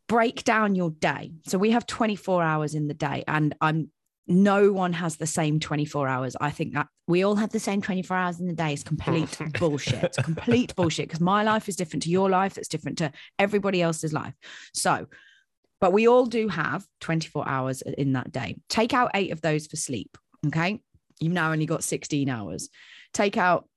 [0.08, 1.32] break down your day.
[1.46, 3.90] So we have 24 hours in the day and I'm
[4.28, 6.36] no one has the same 24 hours.
[6.40, 9.36] I think that we all have the same 24 hours in the day is complete
[9.58, 10.04] bullshit.
[10.04, 11.08] It's complete bullshit.
[11.08, 12.56] Because my life is different to your life.
[12.56, 14.34] It's different to everybody else's life.
[14.74, 15.06] So,
[15.80, 18.58] but we all do have 24 hours in that day.
[18.68, 20.16] Take out eight of those for sleep.
[20.46, 20.80] Okay.
[21.20, 22.68] You've now only got 16 hours.
[23.12, 23.68] Take out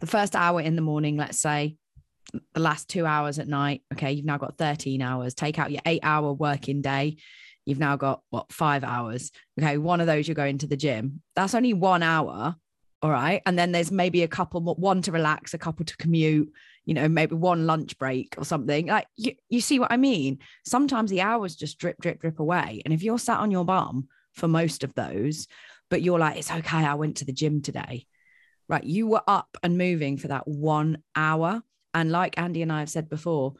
[0.00, 1.76] the first hour in the morning, let's say,
[2.54, 3.82] the last two hours at night.
[3.92, 4.12] Okay.
[4.12, 5.34] You've now got 13 hours.
[5.34, 7.16] Take out your eight hour working day
[7.64, 11.22] you've now got what five hours okay one of those you're going to the gym
[11.34, 12.54] that's only one hour
[13.02, 16.52] all right and then there's maybe a couple one to relax a couple to commute
[16.84, 20.38] you know maybe one lunch break or something like you, you see what i mean
[20.64, 24.08] sometimes the hours just drip drip drip away and if you're sat on your bum
[24.32, 25.46] for most of those
[25.92, 28.06] but you're like it's okay i went to the gym today
[28.66, 32.78] right you were up and moving for that one hour and like andy and i
[32.78, 33.52] have said before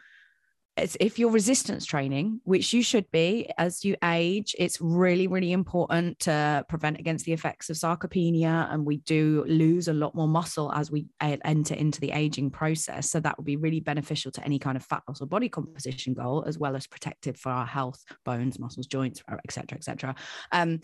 [0.78, 5.52] it's if you're resistance training, which you should be as you age, it's really, really
[5.52, 8.72] important to prevent against the effects of sarcopenia.
[8.72, 13.10] And we do lose a lot more muscle as we enter into the aging process.
[13.10, 16.14] So that would be really beneficial to any kind of fat loss or body composition
[16.14, 20.14] goal, as well as protective for our health, bones, muscles, joints, etc., etc.
[20.52, 20.80] Um,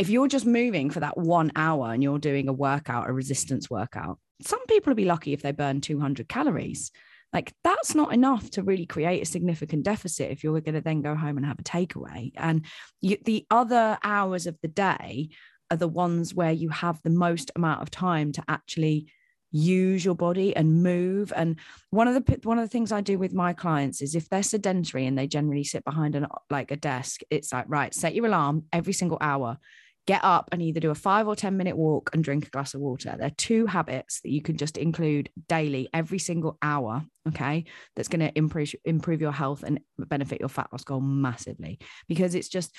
[0.00, 3.68] if you're just moving for that one hour and you're doing a workout, a resistance
[3.68, 6.90] workout, some people will be lucky if they burn 200 calories.
[7.34, 11.02] Like that's not enough to really create a significant deficit if you're going to then
[11.02, 12.32] go home and have a takeaway.
[12.36, 12.64] And
[13.02, 15.28] you, the other hours of the day
[15.70, 19.12] are the ones where you have the most amount of time to actually
[19.52, 21.30] use your body and move.
[21.36, 21.58] And
[21.90, 24.42] one of the one of the things i do with my clients is if they're
[24.42, 28.26] sedentary and they generally sit behind an like a desk it's like right set your
[28.26, 29.58] alarm every single hour
[30.06, 32.74] get up and either do a five or 10 minute walk and drink a glass
[32.74, 33.14] of water.
[33.18, 37.04] They're two habits that you can just include daily, every single hour.
[37.28, 37.64] Okay.
[37.96, 42.34] That's going to improve, improve your health and benefit your fat loss goal massively because
[42.34, 42.74] it's just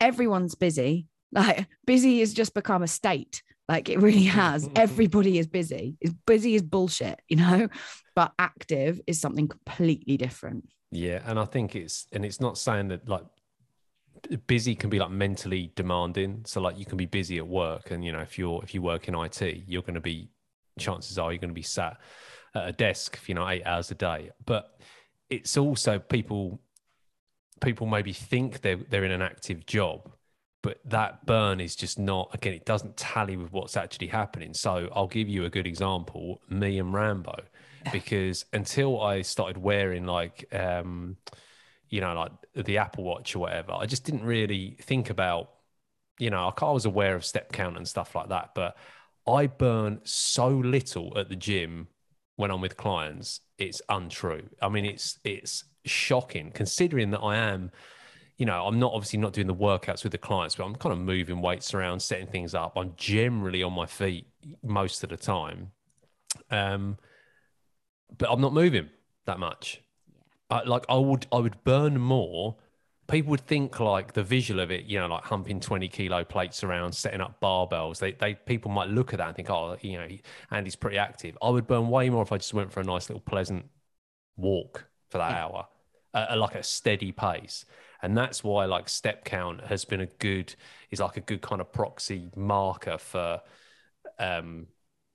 [0.00, 1.06] everyone's busy.
[1.32, 3.40] Like busy has just become a state.
[3.68, 4.68] Like it really has.
[4.74, 5.96] Everybody is busy.
[6.00, 7.68] Is busy is bullshit, you know,
[8.16, 10.68] but active is something completely different.
[10.90, 11.22] Yeah.
[11.24, 13.22] And I think it's, and it's not saying that like
[14.46, 16.42] busy can be like mentally demanding.
[16.46, 18.82] So like you can be busy at work and you know if you're if you
[18.82, 20.30] work in it you're going to be
[20.78, 21.98] chances are you're going to be sat
[22.54, 24.30] at a desk for you know eight hours a day.
[24.44, 24.78] But
[25.28, 26.60] it's also people
[27.60, 30.10] people maybe think they're they're in an active job
[30.62, 34.54] but that burn is just not again it doesn't tally with what's actually happening.
[34.54, 37.36] So i'll give you a good example me and rambo
[37.92, 41.16] because until i started wearing like um
[41.90, 42.32] you know, like
[42.64, 43.72] the Apple Watch or whatever.
[43.72, 45.50] I just didn't really think about,
[46.18, 48.76] you know, I was aware of step count and stuff like that, but
[49.26, 51.88] I burn so little at the gym
[52.36, 53.40] when I'm with clients.
[53.58, 54.48] It's untrue.
[54.62, 57.72] I mean, it's it's shocking considering that I am,
[58.38, 60.92] you know, I'm not obviously not doing the workouts with the clients, but I'm kind
[60.92, 62.74] of moving weights around, setting things up.
[62.76, 64.26] I'm generally on my feet
[64.62, 65.72] most of the time,
[66.50, 66.98] um,
[68.16, 68.88] but I'm not moving
[69.26, 69.82] that much.
[70.50, 72.56] I, like I would I would burn more.
[73.08, 76.62] People would think like the visual of it, you know, like humping twenty kilo plates
[76.62, 77.98] around, setting up barbells.
[77.98, 80.08] They they people might look at that and think, oh, you know,
[80.50, 81.36] Andy's pretty active.
[81.42, 83.66] I would burn way more if I just went for a nice little pleasant
[84.36, 85.44] walk for that yeah.
[85.44, 85.66] hour,
[86.14, 87.64] uh, like a steady pace.
[88.02, 90.54] And that's why like step count has been a good
[90.90, 93.40] is like a good kind of proxy marker for
[94.18, 94.66] um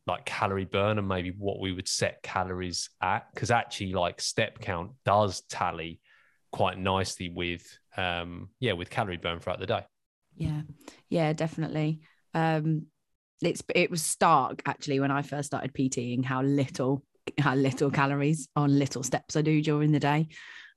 [0.08, 4.60] like calorie burn and maybe what we would set calories at because actually like step
[4.60, 6.00] count does tally
[6.52, 7.66] quite nicely with
[7.98, 9.86] um yeah with calorie burn throughout the day.
[10.36, 10.62] Yeah.
[11.10, 12.02] Yeah definitely.
[12.34, 12.88] Um
[13.42, 17.04] it's it was stark actually when i first started pting how little
[17.40, 20.28] how little calories on little steps i do during the day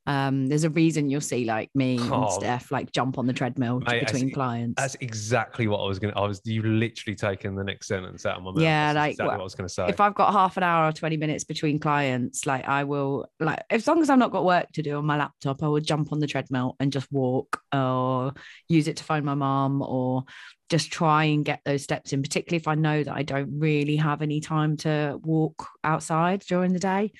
[0.07, 3.33] um, there's a reason you'll see like me and oh, Steph like jump on the
[3.33, 4.81] treadmill mate, between that's, clients.
[4.81, 6.15] That's exactly what I was gonna.
[6.17, 8.63] I was you literally taking the next sentence out of my mouth.
[8.63, 9.87] Yeah, that's like exactly what I was gonna say.
[9.89, 13.63] If I've got half an hour or 20 minutes between clients, like I will like
[13.69, 16.11] as long as I've not got work to do on my laptop, I will jump
[16.13, 18.33] on the treadmill and just walk or
[18.69, 20.25] use it to find my mom or
[20.71, 23.97] just try and get those steps in, particularly if I know that I don't really
[23.97, 27.13] have any time to walk outside during the day.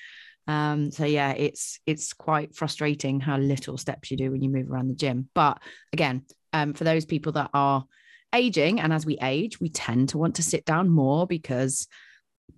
[0.49, 4.71] Um, so yeah, it's it's quite frustrating how little steps you do when you move
[4.71, 5.29] around the gym.
[5.35, 5.59] But
[5.93, 7.85] again, um, for those people that are
[8.33, 11.87] aging, and as we age, we tend to want to sit down more because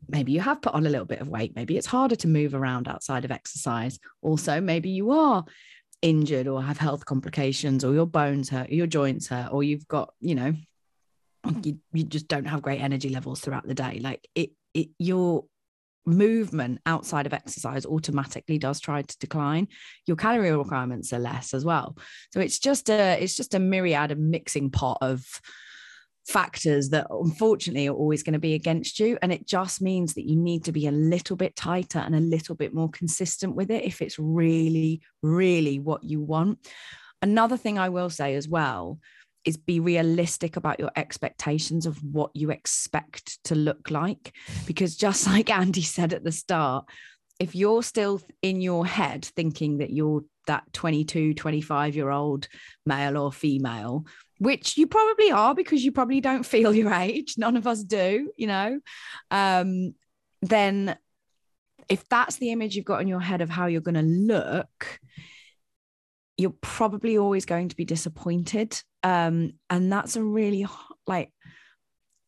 [0.08, 1.54] maybe you have put on a little bit of weight.
[1.54, 4.00] Maybe it's harder to move around outside of exercise.
[4.22, 5.44] Also, maybe you are
[6.02, 9.88] injured or have health complications, or your bones hurt, or your joints hurt, or you've
[9.90, 10.54] got, you know,
[11.62, 14.00] you, you just don't have great energy levels throughout the day.
[14.02, 15.44] Like it, it you're
[16.06, 19.68] movement outside of exercise automatically does try to decline.
[20.08, 21.98] Your calorie requirements are less as well.
[22.32, 25.24] So it's just a it's just a myriad of mixing pot of
[26.28, 29.18] factors that unfortunately are always going to be against you.
[29.22, 32.20] And it just means that you need to be a little bit tighter and a
[32.20, 36.60] little bit more consistent with it if it's really really what you want.
[37.24, 39.00] Another thing i will say as well
[39.46, 44.36] is be realistic about your expectations of what you expect to look like.
[44.66, 46.86] Because just like Andy said at the start,
[47.40, 52.48] if you're still in your head thinking that you're that 22, 25 year old
[52.86, 54.06] male or female,
[54.40, 58.32] which you probably are because you probably don't feel your age, none of us do,
[58.38, 58.80] you know,
[59.30, 59.94] um,
[60.42, 60.98] then
[61.90, 65.00] if that's the image you've got in your head of how you're going to look,
[66.38, 68.82] you're probably always going to be disappointed.
[69.04, 70.68] Um, and that's a really
[71.08, 71.32] like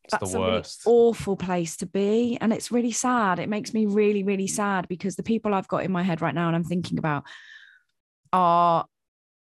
[0.06, 2.38] it's that's a really awful place to be.
[2.42, 3.40] And it's really sad.
[3.40, 6.36] It makes me really, really sad because the people I've got in my head right
[6.36, 7.24] now and I'm thinking about
[8.34, 8.86] are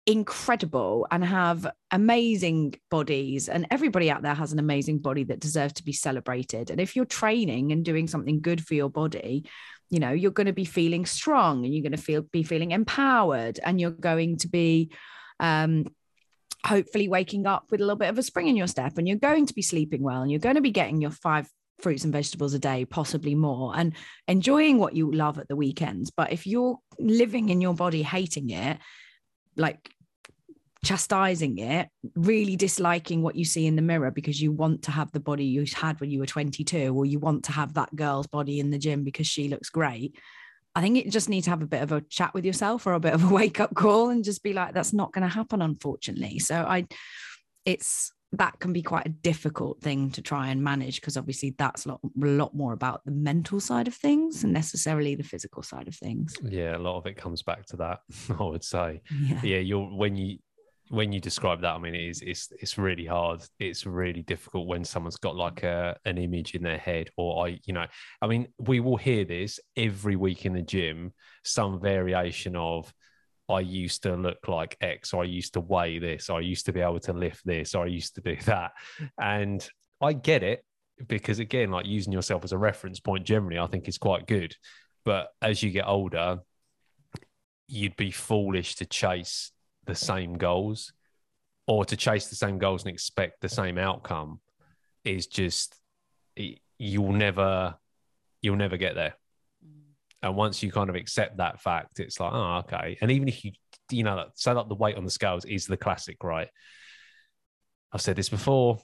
[0.05, 5.73] incredible and have amazing bodies and everybody out there has an amazing body that deserves
[5.73, 9.43] to be celebrated and if you're training and doing something good for your body
[9.89, 12.71] you know you're going to be feeling strong and you're going to feel be feeling
[12.71, 14.89] empowered and you're going to be
[15.41, 15.85] um
[16.67, 19.17] hopefully waking up with a little bit of a spring in your step and you're
[19.17, 21.47] going to be sleeping well and you're going to be getting your five
[21.79, 23.93] fruits and vegetables a day possibly more and
[24.27, 28.49] enjoying what you love at the weekends but if you're living in your body hating
[28.49, 28.77] it
[29.55, 29.91] like
[30.83, 35.11] chastising it, really disliking what you see in the mirror because you want to have
[35.11, 38.27] the body you had when you were 22, or you want to have that girl's
[38.27, 40.17] body in the gym because she looks great.
[40.77, 42.93] I think you just need to have a bit of a chat with yourself or
[42.93, 45.33] a bit of a wake up call and just be like, that's not going to
[45.33, 46.37] happen, unfortunately.
[46.37, 46.85] So I,
[47.65, 51.87] it's, that can be quite a difficult thing to try and manage because obviously that's
[51.87, 55.63] a lot, a lot more about the mental side of things and necessarily the physical
[55.63, 56.35] side of things.
[56.43, 58.01] Yeah, a lot of it comes back to that.
[58.39, 59.01] I would say.
[59.19, 59.41] Yeah.
[59.41, 60.37] Yeah, you're when you
[60.89, 63.41] when you describe that, I mean, it is it's it's really hard.
[63.59, 67.59] It's really difficult when someone's got like a an image in their head, or I,
[67.65, 67.85] you know,
[68.21, 72.93] I mean, we will hear this every week in the gym, some variation of.
[73.49, 76.65] I used to look like X, or I used to weigh this, or I used
[76.65, 78.73] to be able to lift this, or I used to do that.
[79.17, 79.65] And
[80.01, 80.65] I get it
[81.07, 84.53] because, again, like using yourself as a reference point generally, I think is quite good.
[85.05, 86.39] But as you get older,
[87.69, 89.51] you'd be foolish to chase
[89.87, 90.93] the same goals
[91.67, 94.39] or to chase the same goals and expect the same outcome
[95.03, 95.75] is just
[96.77, 97.75] you'll never
[98.41, 99.15] you'll never get there.
[99.65, 99.81] Mm.
[100.23, 102.97] And once you kind of accept that fact it's like oh okay.
[103.01, 103.51] And even if you
[103.91, 106.49] you know say like the weight on the scales is the classic right?
[107.91, 108.79] I've said this before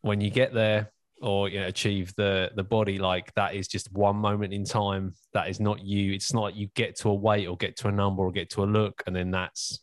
[0.00, 3.92] when you get there or you know, achieve the the body like that is just
[3.92, 5.14] one moment in time.
[5.34, 6.12] That is not you.
[6.12, 8.50] It's not like you get to a weight or get to a number or get
[8.50, 9.80] to a look and then that's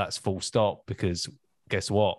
[0.00, 1.28] that's full stop because
[1.68, 2.18] guess what?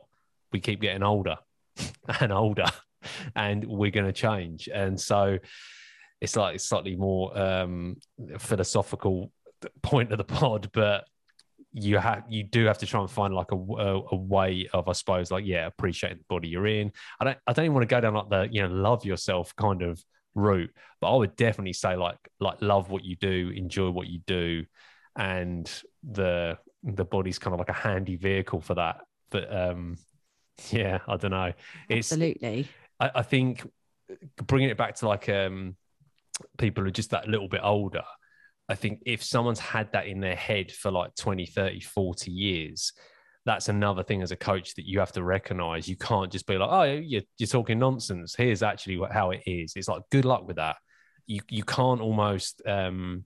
[0.51, 1.37] We keep getting older
[2.19, 2.65] and older
[3.35, 4.69] and we're going to change.
[4.73, 5.39] And so
[6.19, 7.97] it's like it's slightly more um,
[8.37, 9.31] philosophical
[9.81, 11.05] point of the pod, but
[11.73, 14.89] you have you do have to try and find like a, a, a, way of
[14.89, 16.91] I suppose like yeah appreciating the body you're in.
[17.19, 19.55] I don't I don't even want to go down like the you know love yourself
[19.55, 20.03] kind of
[20.35, 24.19] route, but I would definitely say like like love what you do, enjoy what you
[24.27, 24.65] do,
[25.15, 25.71] and
[26.03, 29.01] the the body's kind of like a handy vehicle for that.
[29.29, 29.97] But um,
[30.69, 31.53] yeah, I don't know.
[31.89, 32.67] It's, Absolutely.
[32.99, 33.67] I, I think
[34.45, 35.75] bringing it back to like um,
[36.57, 38.03] people who are just that little bit older.
[38.69, 42.93] I think if someone's had that in their head for like 20, 30, 40 years,
[43.45, 45.87] that's another thing as a coach that you have to recognize.
[45.87, 48.35] You can't just be like, oh, you're, you're talking nonsense.
[48.35, 49.73] Here's actually what, how it is.
[49.75, 50.77] It's like, good luck with that.
[51.25, 53.25] You, you can't almost um,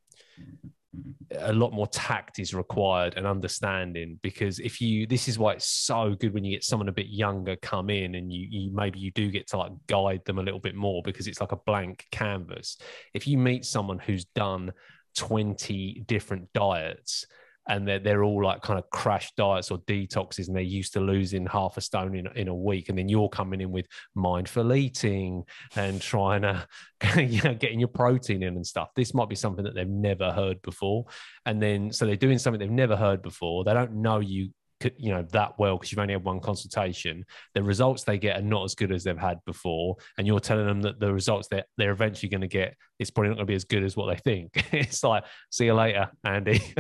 [1.40, 5.68] a lot more tact is required and understanding because if you this is why it's
[5.68, 9.00] so good when you get someone a bit younger come in and you, you maybe
[9.00, 11.60] you do get to like guide them a little bit more because it's like a
[11.66, 12.78] blank canvas.
[13.14, 14.72] If you meet someone who's done
[15.16, 17.26] 20 different diets
[17.68, 21.00] and they're, they're all like kind of crash diets or detoxes and they're used to
[21.00, 24.74] losing half a stone in, in a week and then you're coming in with mindful
[24.74, 25.44] eating
[25.76, 26.68] and trying to
[27.18, 28.90] you know getting your protein in and stuff.
[28.96, 31.06] This might be something that they've never heard before.
[31.46, 33.64] And then so they're doing something they've never heard before.
[33.64, 34.50] They don't know you
[34.98, 38.42] you know that well because you've only had one consultation the results they get are
[38.42, 41.68] not as good as they've had before and you're telling them that the results that
[41.78, 44.08] they're eventually going to get is probably not going to be as good as what
[44.08, 44.52] they think.
[44.76, 46.62] It's like see you later andy.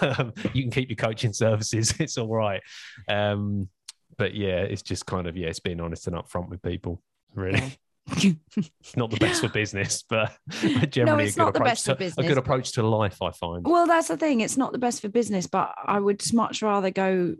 [0.00, 2.60] Um, you can keep your coaching services it's all right
[3.08, 3.68] um,
[4.16, 7.02] but yeah it's just kind of yeah it's being honest and upfront with people
[7.34, 7.76] really
[8.96, 10.32] not the best for business, but
[10.90, 13.20] generally no, a good approach to a good approach to life.
[13.22, 13.64] I find.
[13.66, 16.90] Well, that's the thing; it's not the best for business, but I would much rather
[16.90, 17.36] go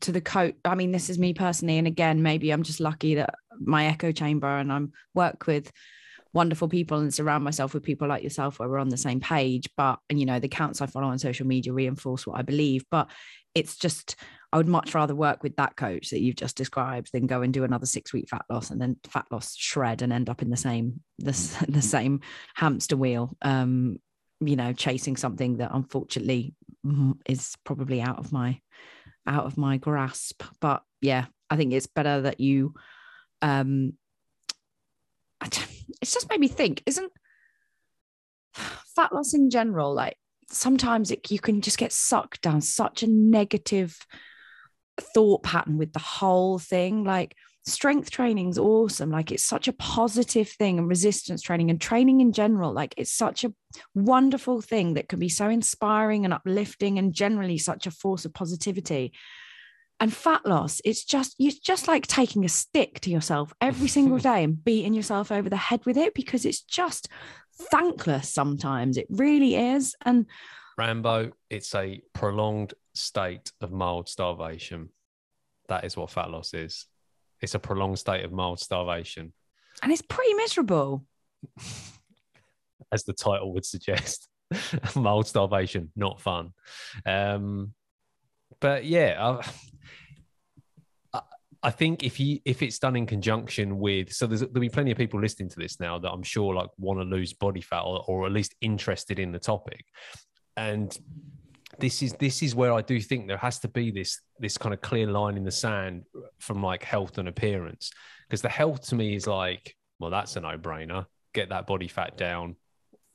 [0.00, 0.54] to the coach.
[0.64, 4.12] I mean, this is me personally, and again, maybe I'm just lucky that my echo
[4.12, 5.72] chamber and I'm work with
[6.32, 9.68] wonderful people and surround myself with people like yourself where we're on the same page.
[9.76, 12.84] But and you know, the accounts I follow on social media reinforce what I believe.
[12.90, 13.08] But
[13.54, 14.16] it's just
[14.54, 17.52] I would much rather work with that coach that you've just described than go and
[17.52, 20.50] do another six week fat loss and then fat loss shred and end up in
[20.50, 21.32] the same the,
[21.68, 22.20] the same
[22.54, 23.36] hamster wheel.
[23.42, 23.98] Um,
[24.38, 26.54] you know, chasing something that unfortunately
[27.26, 28.60] is probably out of my
[29.26, 30.44] out of my grasp.
[30.60, 32.74] But yeah, I think it's better that you
[33.42, 33.94] um
[36.00, 37.10] it's just made me think, isn't
[38.94, 40.16] fat loss in general like
[40.48, 43.98] sometimes it, you can just get sucked down such a negative
[45.00, 49.72] thought pattern with the whole thing like strength training is awesome like it's such a
[49.72, 53.52] positive thing and resistance training and training in general like it's such a
[53.94, 58.34] wonderful thing that can be so inspiring and uplifting and generally such a force of
[58.34, 59.12] positivity.
[60.00, 64.18] And fat loss it's just it's just like taking a stick to yourself every single
[64.32, 67.08] day and beating yourself over the head with it because it's just
[67.70, 70.26] thankless sometimes it really is and
[70.76, 74.90] rambo it's a prolonged state of mild starvation.
[75.68, 76.86] That is what fat loss is.
[77.40, 79.32] It's a prolonged state of mild starvation.
[79.82, 81.04] And it's pretty miserable.
[82.92, 84.28] As the title would suggest
[84.96, 86.52] mild starvation not fun.
[87.06, 87.74] Um
[88.60, 89.40] but yeah
[91.12, 91.20] I,
[91.64, 94.90] I think if you if it's done in conjunction with so there's there'll be plenty
[94.90, 97.80] of people listening to this now that I'm sure like want to lose body fat
[97.80, 99.86] or, or at least interested in the topic,
[100.58, 100.96] and
[101.78, 104.74] this is this is where I do think there has to be this this kind
[104.74, 106.04] of clear line in the sand
[106.38, 107.90] from like health and appearance.
[108.28, 111.88] Because the health to me is like well that's a no brainer get that body
[111.88, 112.56] fat down.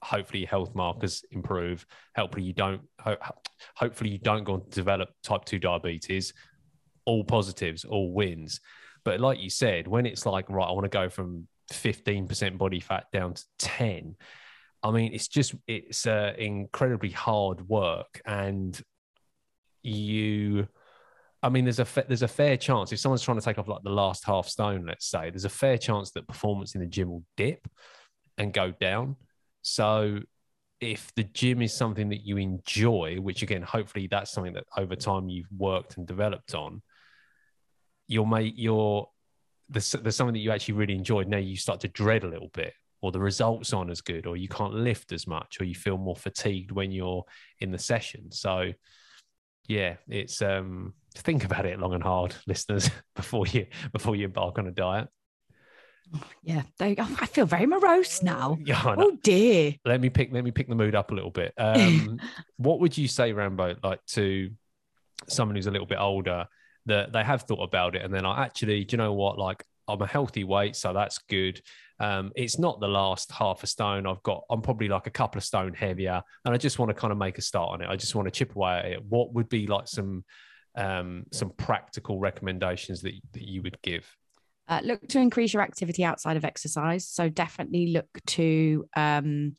[0.01, 1.85] Hopefully health markers improve.
[2.15, 3.17] Hopefully you don't ho-
[3.75, 6.33] hopefully you don't go to develop type 2 diabetes.
[7.05, 8.59] All positives all wins.
[9.03, 12.79] But like you said when it's like right i want to go from 15% body
[12.79, 14.15] fat down to 10
[14.83, 18.81] i mean it's just it's uh, incredibly hard work and
[19.83, 20.67] you
[21.41, 23.67] I mean, there's a fa- there's a fair chance if someone's trying to take off
[23.67, 26.87] like the last half stone, let's say, there's a fair chance that performance in the
[26.87, 27.65] gym will dip
[28.37, 29.15] and go down.
[29.61, 30.19] So
[30.81, 34.95] if the gym is something that you enjoy, which again, hopefully that's something that over
[34.95, 36.81] time you've worked and developed on,
[38.07, 39.09] you'll make your
[39.69, 41.27] there's, there's something that you actually really enjoyed.
[41.27, 44.35] Now you start to dread a little bit, or the results aren't as good, or
[44.35, 47.23] you can't lift as much, or you feel more fatigued when you're
[47.59, 48.31] in the session.
[48.31, 48.71] So
[49.67, 54.57] yeah, it's um think about it long and hard, listeners, before you before you embark
[54.59, 55.07] on a diet.
[56.41, 57.05] Yeah, there you go.
[57.19, 58.57] I feel very morose now.
[58.65, 59.75] Yeah, oh dear.
[59.85, 61.53] Let me pick let me pick the mood up a little bit.
[61.57, 62.19] Um,
[62.57, 64.49] what would you say, Rambo, like to
[65.27, 66.47] someone who's a little bit older
[66.87, 69.37] that they have thought about it and then I actually, do you know what?
[69.37, 71.61] Like I'm a healthy weight, so that's good.
[71.99, 74.07] Um, it's not the last half a stone.
[74.07, 76.93] I've got, I'm probably like a couple of stone heavier, and I just want to
[76.93, 77.89] kind of make a start on it.
[77.89, 79.03] I just want to chip away at it.
[79.03, 80.23] What would be like some
[80.75, 84.07] um, some practical recommendations that, that you would give?
[84.67, 87.07] Uh, look to increase your activity outside of exercise.
[87.07, 89.55] So definitely look to um,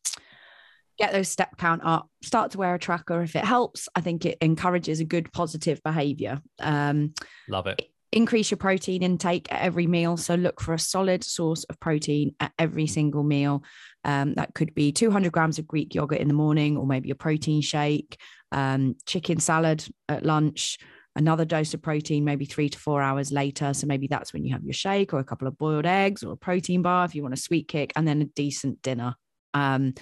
[0.98, 2.08] get those step count up.
[2.22, 3.88] Start to wear a tracker if it helps.
[3.94, 6.40] I think it encourages a good positive behavior.
[6.60, 7.14] Um,
[7.48, 7.90] Love it.
[8.12, 10.16] Increase your protein intake at every meal.
[10.16, 13.62] So look for a solid source of protein at every single meal.
[14.04, 17.14] Um, that could be 200 grams of Greek yogurt in the morning, or maybe a
[17.14, 18.18] protein shake,
[18.50, 20.78] um, chicken salad at lunch
[21.16, 23.74] another dose of protein maybe three to four hours later.
[23.74, 26.32] So maybe that's when you have your shake or a couple of boiled eggs or
[26.32, 29.14] a protein bar if you want a sweet kick, and then a decent dinner.
[29.54, 29.94] Um,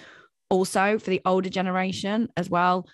[0.51, 2.87] also, for the older generation as well,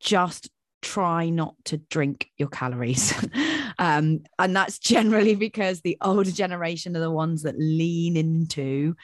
[0.00, 0.48] just
[0.82, 3.14] try not to drink your calories.
[3.78, 8.94] um, and that's generally because the older generation are the ones that lean into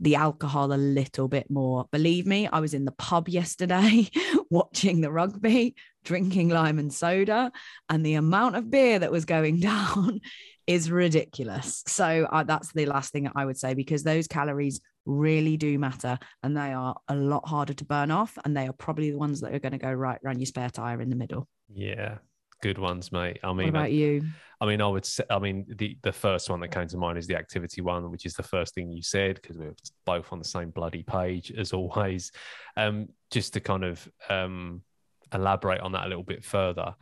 [0.00, 1.86] the alcohol a little bit more.
[1.90, 4.08] Believe me, I was in the pub yesterday
[4.50, 5.74] watching the rugby,
[6.04, 7.50] drinking lime and soda,
[7.88, 10.20] and the amount of beer that was going down
[10.68, 11.82] is ridiculous.
[11.86, 16.18] So uh, that's the last thing I would say because those calories really do matter
[16.42, 19.40] and they are a lot harder to burn off and they are probably the ones
[19.40, 21.48] that are going to go right around your spare tire in the middle.
[21.72, 22.18] Yeah,
[22.60, 23.38] good ones, mate.
[23.42, 24.22] I mean, what about I, you?
[24.60, 27.16] I mean, I would say, I mean, the, the first one that came to mind
[27.16, 30.38] is the activity one, which is the first thing you said, because we're both on
[30.38, 32.30] the same bloody page as always.
[32.76, 34.82] Um, just to kind of um,
[35.32, 36.94] elaborate on that a little bit further,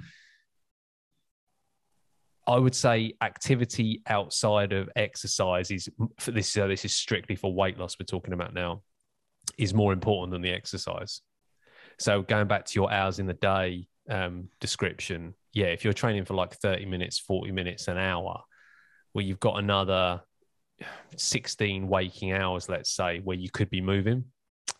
[2.46, 5.88] I would say activity outside of exercise is
[6.18, 6.56] for this.
[6.56, 7.96] Uh, this is strictly for weight loss.
[7.98, 8.82] We're talking about now
[9.58, 11.20] is more important than the exercise.
[11.98, 16.24] So going back to your hours in the day um, description, yeah, if you're training
[16.24, 18.42] for like 30 minutes, 40 minutes, an hour,
[19.14, 20.20] well, you've got another
[21.16, 24.24] 16 waking hours, let's say, where you could be moving.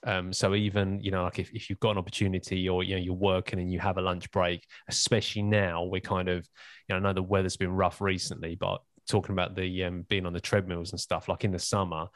[0.05, 3.01] Um, so even you know, like if, if you've got an opportunity or you know
[3.01, 6.47] you're working and you have a lunch break, especially now, we're kind of
[6.89, 10.27] you know I know the weather's been rough recently, but talking about the um, being
[10.27, 12.07] on the treadmills and stuff, like in the summer,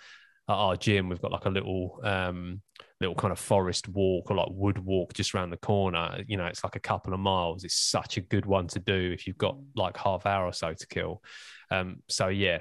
[0.48, 2.60] at our gym, we've got like a little um,
[3.00, 6.22] little kind of forest walk or like wood walk just around the corner.
[6.26, 7.64] You know, it's like a couple of miles.
[7.64, 10.74] It's such a good one to do if you've got like half hour or so
[10.74, 11.22] to kill.
[11.70, 12.58] Um, so yeah,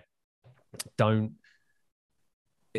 [0.98, 1.34] don't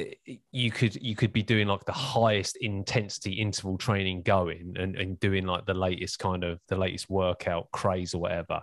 [0.01, 4.96] Eh, you could you could be doing like the highest intensity interval training going and,
[4.96, 8.62] and doing like the latest kind of the latest workout craze or whatever.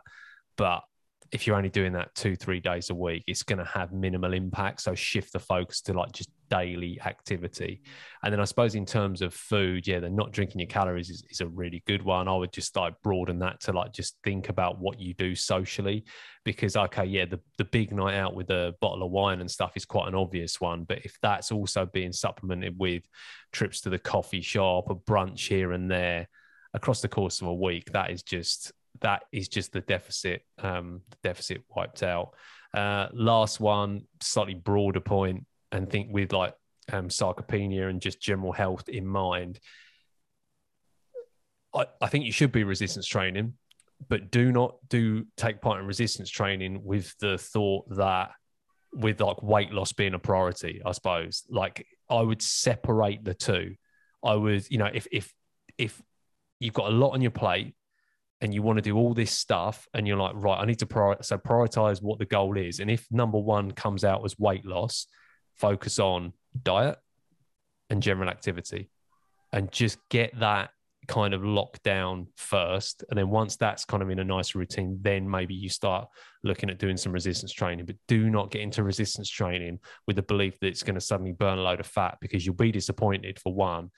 [0.57, 0.81] But
[1.31, 4.33] if you're only doing that two three days a week it's going to have minimal
[4.33, 4.81] impact.
[4.81, 7.81] So shift the focus to like just daily activity.
[8.23, 11.23] And then i suppose in terms of food yeah the not drinking your calories is,
[11.29, 12.27] is a really good one.
[12.27, 16.05] I would just like broaden that to like just think about what you do socially
[16.43, 19.73] because okay yeah the, the big night out with a bottle of wine and stuff
[19.75, 20.83] is quite an obvious one.
[20.83, 23.03] But if that's also being supplemented with
[23.51, 26.27] trips to the coffee shop a brunch here and there
[26.73, 28.71] across the course of a week that is just
[29.01, 32.33] that is just the deficit um, the deficit wiped out.
[32.73, 36.53] Uh, last one, slightly broader point, and think with like
[36.91, 39.59] um, sarcopenia and just general health in mind.
[41.75, 43.53] I, I think you should be resistance training.
[44.09, 48.31] but do not do take part in resistance training with the thought that
[48.93, 51.43] with like weight loss being a priority, I suppose.
[51.49, 53.75] Like I would separate the two.
[54.23, 55.33] I would, you know, if if
[55.77, 56.01] if
[56.59, 57.75] you've got a lot on your plate
[58.41, 60.85] and you want to do all this stuff and you're like, right, I need to
[60.85, 62.79] prioritize, so prioritize what the goal is.
[62.79, 65.07] And if number one comes out as weight loss,
[65.57, 66.33] focus on
[66.63, 66.97] diet
[67.89, 68.89] and general activity
[69.51, 70.71] and just get that
[71.07, 73.03] kind of locked down first.
[73.09, 76.07] And then once that's kind of in a nice routine, then maybe you start
[76.43, 77.85] looking at doing some resistance training.
[77.85, 81.31] But do not get into resistance training with the belief that it's going to suddenly
[81.31, 83.89] burn a load of fat because you'll be disappointed for one.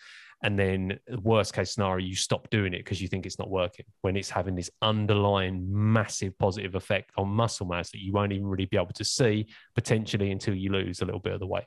[0.41, 3.85] And then worst case scenario, you stop doing it because you think it's not working
[4.01, 8.47] when it's having this underlying massive positive effect on muscle mass that you won't even
[8.47, 11.65] really be able to see potentially until you lose a little bit of the weight.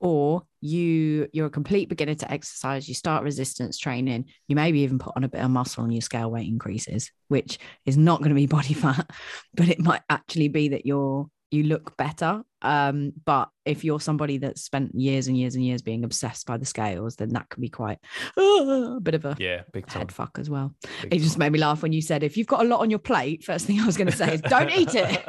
[0.00, 4.98] Or you you're a complete beginner to exercise you start resistance training you maybe even
[4.98, 8.28] put on a bit of muscle and your scale weight increases which is not going
[8.28, 9.10] to be body fat
[9.54, 14.38] but it might actually be that you're you look better um, but if you're somebody
[14.38, 17.60] that's spent years and years and years being obsessed by the scales then that can
[17.60, 17.98] be quite
[18.36, 20.00] uh, a bit of a yeah big time.
[20.00, 21.40] head fuck as well big it just time.
[21.40, 23.66] made me laugh when you said if you've got a lot on your plate first
[23.66, 25.24] thing i was going to say is don't eat it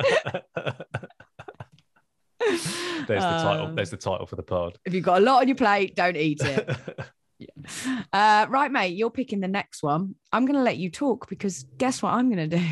[3.08, 3.66] there's the title.
[3.68, 4.78] Um, there's the title for the pod.
[4.86, 6.78] If you've got a lot on your plate, don't eat it.
[7.40, 8.04] yeah.
[8.14, 8.96] uh, right, mate.
[8.96, 10.16] You're picking the next one.
[10.32, 12.66] I'm going to let you talk because guess what I'm going to do.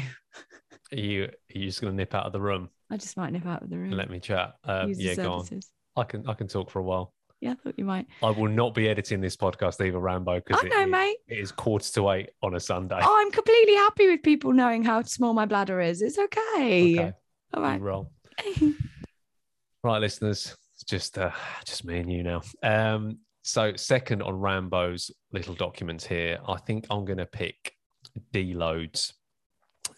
[0.91, 2.70] Are you are you just going to nip out of the room?
[2.90, 3.92] I just might nip out of the room.
[3.92, 4.56] Let me chat.
[4.64, 5.48] Um, yeah, go on.
[5.96, 7.14] I can I can talk for a while.
[7.42, 8.08] Yeah, I thought you might.
[8.22, 11.18] I will not be editing this podcast either, Rambo, because I know, it, mate.
[11.30, 13.00] It is quarter to eight on a Sunday.
[13.02, 16.02] Oh, I'm completely happy with people knowing how small my bladder is.
[16.02, 17.00] It's okay.
[17.00, 17.14] okay.
[17.54, 17.80] All right.
[17.80, 18.12] Roll.
[19.82, 21.32] Right, listeners, it's just uh,
[21.66, 22.42] just me and you now.
[22.62, 27.72] Um, so second on Rambo's little documents here, I think I'm going to pick
[28.34, 29.14] deloads.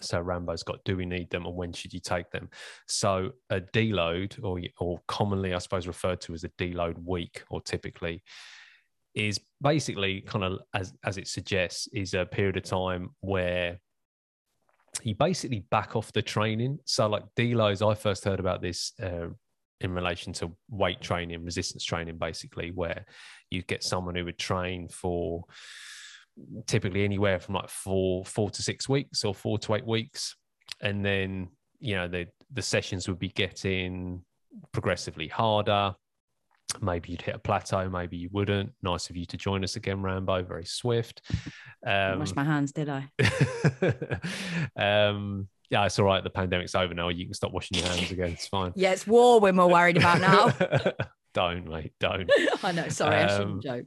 [0.03, 2.49] So Rambo's got do we need them and when should you take them?
[2.87, 7.61] So a deload, or or commonly I suppose referred to as a deload week, or
[7.61, 8.23] typically
[9.13, 13.79] is basically kind of as as it suggests is a period of time where
[15.03, 16.79] you basically back off the training.
[16.85, 19.27] So like deloads, I first heard about this uh,
[19.79, 23.05] in relation to weight training, resistance training, basically, where
[23.49, 25.43] you get someone who would train for
[26.67, 30.35] typically anywhere from like four four to six weeks or four to eight weeks,
[30.81, 34.23] and then you know the the sessions would be getting
[34.71, 35.95] progressively harder.
[36.81, 38.71] Maybe you'd hit a plateau, maybe you wouldn't.
[38.81, 40.43] Nice of you to join us again, Rambo.
[40.43, 41.21] Very swift.
[41.85, 43.09] Um, Wash my hands, did I?
[44.77, 46.23] um, yeah, it's all right.
[46.23, 47.09] The pandemic's over now.
[47.09, 48.31] You can stop washing your hands again.
[48.31, 48.73] It's fine.
[48.75, 50.91] yeah, it's war we're more worried about now.
[51.33, 51.93] don't, mate.
[51.99, 52.29] Don't.
[52.63, 52.89] I know.
[52.89, 53.85] Sorry, um, I shouldn't um, joke.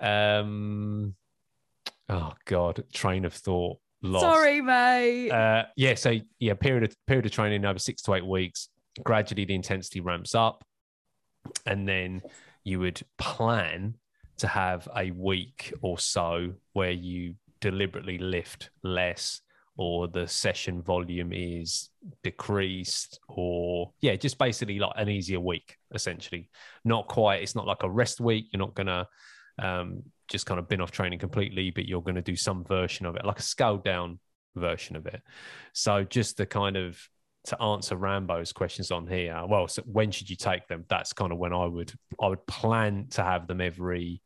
[0.00, 1.14] Um.
[2.08, 3.78] Oh God, train of thought.
[4.02, 4.22] Lost.
[4.22, 5.30] Sorry, mate.
[5.30, 5.94] Uh, yeah.
[5.94, 8.68] So yeah, period of period of training over six to eight weeks.
[9.02, 10.62] Gradually, the intensity ramps up,
[11.66, 12.22] and then
[12.64, 13.94] you would plan
[14.38, 19.40] to have a week or so where you deliberately lift less
[19.76, 21.90] or the session volume is
[22.22, 26.48] decreased or yeah just basically like an easier week essentially
[26.84, 29.06] not quite it's not like a rest week you're not gonna
[29.58, 33.06] um, just kind of bin off training completely but you're going to do some version
[33.06, 34.18] of it like a scaled down
[34.56, 35.22] version of it
[35.72, 36.98] so just the kind of
[37.44, 41.32] to answer rambo's questions on here well so when should you take them that's kind
[41.32, 44.22] of when i would i would plan to have them every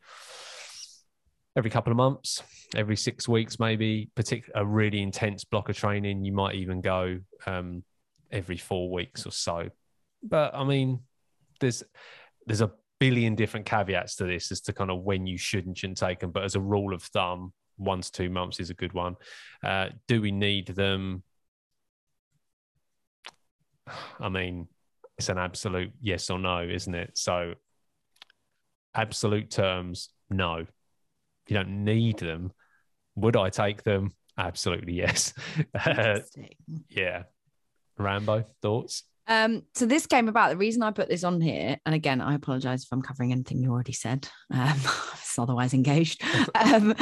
[1.59, 2.43] every couple of months,
[2.77, 4.11] every six weeks, maybe.
[4.15, 7.83] Particular a really intense block of training, you might even go um,
[8.31, 9.69] every four weeks or so.
[10.23, 11.01] But I mean,
[11.61, 11.83] there's
[12.47, 15.77] there's a billion different caveats to this as to kind of when you should and
[15.77, 16.31] shouldn't take them.
[16.31, 19.17] But as a rule of thumb, one to two months is a good one.
[19.63, 21.23] Uh, do we need them?
[24.21, 24.69] I mean,
[25.17, 27.17] it's an absolute yes or no, isn't it?
[27.17, 27.55] So,
[28.95, 30.67] absolute terms, no
[31.49, 32.53] you don't need them.
[33.17, 34.13] Would I take them?
[34.37, 35.35] Absolutely, yes.
[36.89, 37.25] yeah.
[37.97, 39.05] Rambo, thoughts?
[39.29, 40.51] Um, so this came about.
[40.51, 43.63] The reason I put this on here, and again, I apologize if I'm covering anything
[43.63, 44.27] you already said.
[44.51, 44.81] Um,
[45.13, 46.23] it's otherwise engaged.
[46.55, 46.95] um,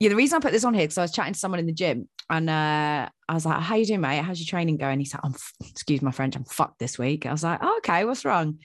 [0.00, 1.66] yeah, the reason I put this on here because I was chatting to someone in
[1.66, 4.22] the gym, and uh, I was like, "How you doing, mate?
[4.22, 7.32] How's your training going?" He said, "I'm, excuse my French, I'm fucked this week." I
[7.32, 8.58] was like, oh, "Okay, what's wrong?"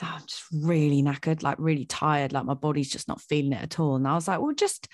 [0.00, 3.62] So I'm just really knackered, like really tired, like my body's just not feeling it
[3.62, 3.96] at all.
[3.96, 4.88] And I was like, well, just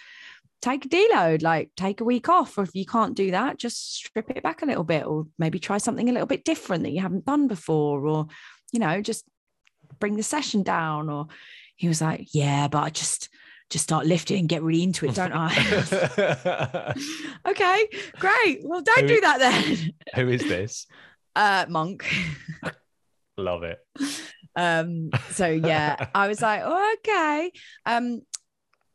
[0.62, 2.58] take a deload, like take a week off.
[2.58, 5.58] Or if you can't do that, just strip it back a little bit, or maybe
[5.58, 8.26] try something a little bit different that you haven't done before, or,
[8.72, 9.24] you know, just
[9.98, 11.08] bring the session down.
[11.10, 11.26] Or
[11.76, 13.28] he was like, yeah, but I just,
[13.70, 16.94] just start lifting and get really into it, don't I?
[17.48, 17.88] okay,
[18.18, 18.60] great.
[18.64, 19.92] Well, don't Who- do that then.
[20.14, 20.86] Who is this?
[21.36, 22.10] Uh, monk.
[23.36, 23.78] Love it.
[24.58, 27.52] Um, so yeah, I was like, oh, okay.
[27.84, 28.22] Um,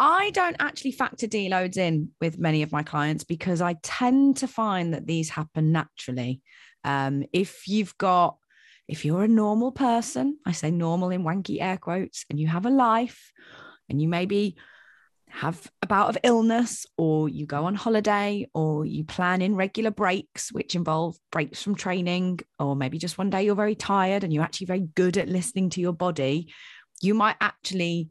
[0.04, 4.48] I don't actually factor deloads in with many of my clients because I tend to
[4.48, 6.42] find that these happen naturally.
[6.84, 8.38] Um, if you've got,
[8.88, 12.66] if you're a normal person, I say normal in wanky air quotes, and you have
[12.66, 13.32] a life
[13.90, 14.56] and you maybe
[15.30, 19.92] have a bout of illness or you go on holiday or you plan in regular
[19.92, 24.34] breaks which involve breaks from training or maybe just one day you're very tired and
[24.34, 26.52] you're actually very good at listening to your body
[27.02, 28.10] you might actually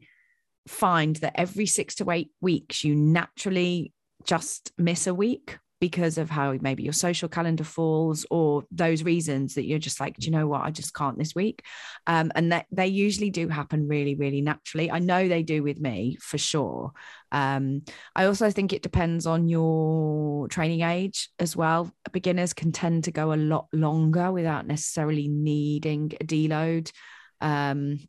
[0.67, 3.93] find that every 6 to 8 weeks you naturally
[4.25, 9.55] just miss a week because of how maybe your social calendar falls or those reasons
[9.55, 10.61] that you're just like do you know what?
[10.61, 11.63] I just can't this week.
[12.05, 14.91] Um, and that they usually do happen really really naturally.
[14.91, 16.91] I know they do with me for sure.
[17.33, 17.81] Um,
[18.15, 21.91] i also think it depends on your training age as well.
[22.11, 26.91] Beginners can tend to go a lot longer without necessarily needing a deload
[27.41, 27.99] um,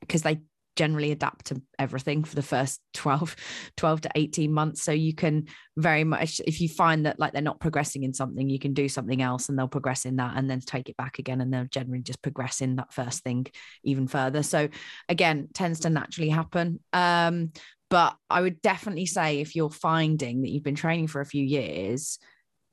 [0.00, 0.40] because they
[0.76, 3.34] generally adapt to everything for the first 12
[3.76, 4.82] 12 to 18 months.
[4.82, 5.46] So you can
[5.76, 8.88] very much if you find that like they're not progressing in something you can do
[8.88, 11.66] something else and they'll progress in that and then take it back again and they'll
[11.66, 13.46] generally just progress in that first thing
[13.82, 14.42] even further.
[14.42, 14.68] So
[15.08, 16.80] again tends to naturally happen.
[16.92, 17.52] Um
[17.88, 21.44] but i would definitely say if you're finding that you've been training for a few
[21.44, 22.18] years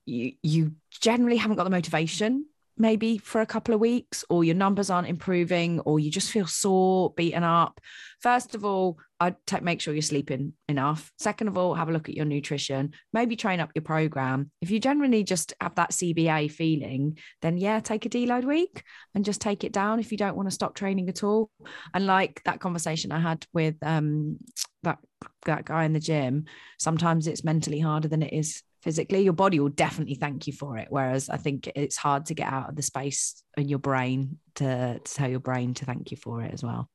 [0.06, 2.46] you you generally haven't got the motivation
[2.78, 6.48] maybe for a couple of weeks or your numbers aren't improving or you just feel
[6.48, 7.80] sore beaten up.
[8.20, 11.12] First of all i'd ta- make sure you're sleeping enough.
[11.20, 12.94] Second of all have a look at your nutrition.
[13.14, 14.52] Maybe train up your program.
[14.62, 19.26] If you generally just have that cba feeling then yeah take a deload week and
[19.26, 21.50] just take it down if you don't want to stop training at all.
[21.94, 24.38] And like that conversation i had with um
[24.84, 24.98] that
[25.46, 26.46] that guy in the gym
[26.80, 30.78] sometimes it's mentally harder than it is physically your body will definitely thank you for
[30.78, 34.38] it whereas i think it's hard to get out of the space in your brain
[34.56, 36.90] to, to tell your brain to thank you for it as well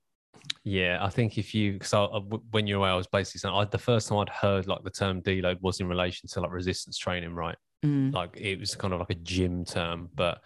[0.64, 2.20] Yeah, I think if you so uh,
[2.50, 4.82] when you were away, I was basically saying I, the first time I'd heard like
[4.84, 7.56] the term deload was in relation to like resistance training, right?
[7.84, 10.42] Mm, Like it was kind of like a gym term, but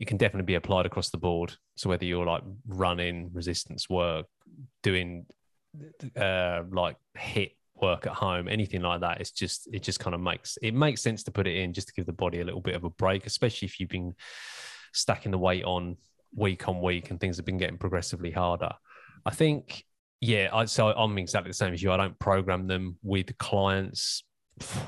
[0.00, 1.56] it can definitely be applied across the board.
[1.76, 4.26] So whether you're like running resistance work,
[4.82, 5.26] doing
[6.16, 10.20] uh like HIIT work at home, anything like that, it's just it just kind of
[10.20, 12.60] makes it makes sense to put it in just to give the body a little
[12.60, 14.14] bit of a break, especially if you've been
[14.92, 15.96] stacking the weight on
[16.34, 18.72] week on week and things have been getting progressively harder.
[19.26, 19.84] I think,
[20.20, 21.92] yeah, I, so I'm exactly the same as you.
[21.92, 24.24] I don't program them with clients,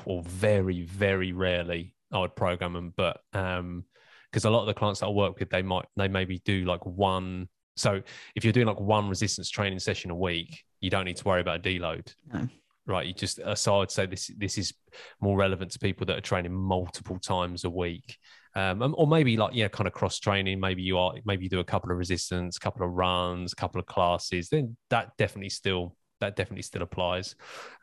[0.05, 2.93] or very, very rarely I would program them.
[2.97, 3.85] But um,
[4.31, 6.65] because a lot of the clients that I work with, they might they maybe do
[6.65, 7.49] like one.
[7.77, 8.03] So
[8.35, 11.41] if you're doing like one resistance training session a week, you don't need to worry
[11.41, 12.15] about a deload.
[12.33, 12.49] No.
[12.87, 14.73] Right, you just I'd say this this is
[15.21, 18.17] more relevant to people that are training multiple times a week
[18.57, 20.59] um, or maybe like yeah, kind of cross training.
[20.59, 23.57] Maybe you are maybe you do a couple of resistance, a couple of runs, a
[23.57, 24.49] couple of classes.
[24.49, 27.35] Then that definitely still that definitely still applies.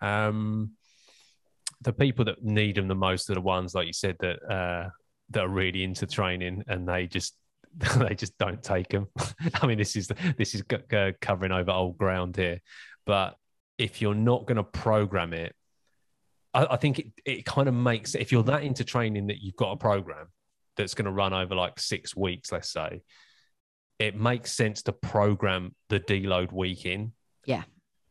[0.01, 0.71] Um,
[1.81, 4.89] the people that need them the most are the ones like you said that uh,
[5.29, 7.35] that are really into training and they just
[7.97, 9.07] they just don't take them.
[9.61, 10.63] I mean, this is this is
[11.21, 12.61] covering over old ground here,
[13.05, 13.35] but
[13.77, 15.55] if you're not going to program it,
[16.53, 19.55] I, I think it, it kind of makes if you're that into training that you've
[19.55, 20.27] got a program
[20.77, 23.01] that's going to run over like six weeks, let's say,
[23.99, 27.13] it makes sense to program the deload week in.
[27.45, 27.63] Yeah.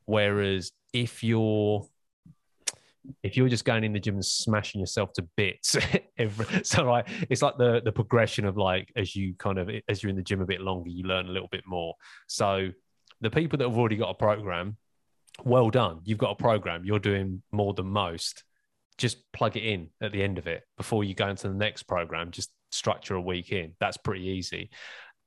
[0.05, 1.87] Whereas if you're
[3.23, 5.77] if you're just going in the gym and smashing yourself to bits
[6.19, 10.03] every, so like it's like the the progression of like as you kind of as
[10.03, 11.95] you're in the gym a bit longer you learn a little bit more
[12.29, 12.69] so
[13.21, 14.77] the people that have already got a program
[15.45, 16.01] well done.
[16.05, 16.85] You've got a program.
[16.85, 18.45] You're doing more than most.
[18.99, 21.85] Just plug it in at the end of it before you go into the next
[21.85, 22.31] program.
[22.31, 23.73] Just structure a week in.
[23.81, 24.71] That's pretty easy.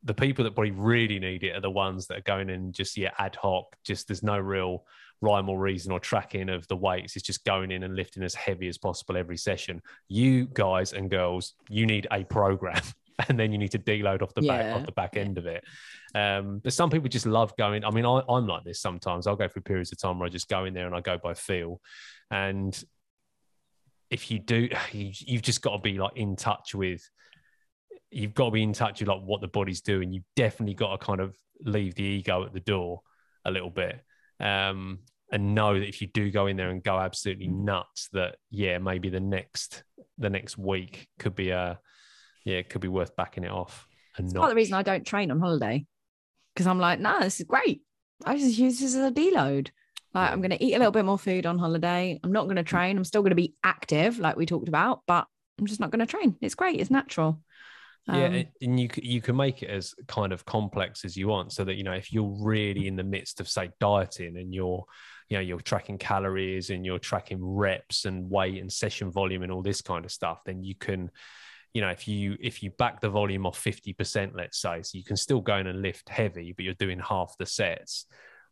[0.03, 2.97] The people that probably really need it are the ones that are going in just
[2.97, 3.75] yeah ad hoc.
[3.83, 4.85] Just there's no real
[5.21, 7.15] rhyme or reason or tracking of the weights.
[7.15, 9.81] It's just going in and lifting as heavy as possible every session.
[10.07, 12.81] You guys and girls you need a program
[13.29, 15.63] and then you need to deload off the back off the back end of it
[16.15, 17.83] um, but some people just love going.
[17.83, 19.27] I mean, I, I'm like this sometimes.
[19.27, 21.17] I'll go through periods of time where I just go in there and I go
[21.21, 21.81] by feel.
[22.31, 22.81] And
[24.09, 27.01] if you do, you, you've just got to be like in touch with.
[28.11, 30.13] You've got to be in touch with like what the body's doing.
[30.13, 33.01] You've definitely got to kind of leave the ego at the door
[33.43, 33.99] a little bit,
[34.39, 34.99] um,
[35.33, 38.77] and know that if you do go in there and go absolutely nuts, that yeah,
[38.77, 39.83] maybe the next
[40.17, 41.77] the next week could be a
[42.45, 43.85] yeah, it could be worth backing it off
[44.17, 45.85] and It's not part of the reason I don't train on holiday
[46.53, 47.81] because I'm like, nah, this is great.
[48.25, 49.69] I just use this as a deload.
[50.13, 52.17] Like I'm going to eat a little bit more food on holiday.
[52.23, 52.95] I'm not going to train.
[52.95, 55.27] I'm still going to be active, like we talked about, but
[55.59, 56.37] I'm just not going to train.
[56.39, 56.79] It's great.
[56.79, 57.41] It's natural.
[58.07, 61.27] yeah, Um, and- and you you can make it as kind of complex as you
[61.27, 64.53] want, so that you know if you're really in the midst of say dieting and
[64.53, 64.85] you're
[65.27, 69.51] you know you're tracking calories and you're tracking reps and weight and session volume and
[69.51, 71.09] all this kind of stuff, then you can
[71.75, 75.03] you know if you if you back the volume off 50% let's say so you
[75.03, 78.07] can still go in and lift heavy but you're doing half the sets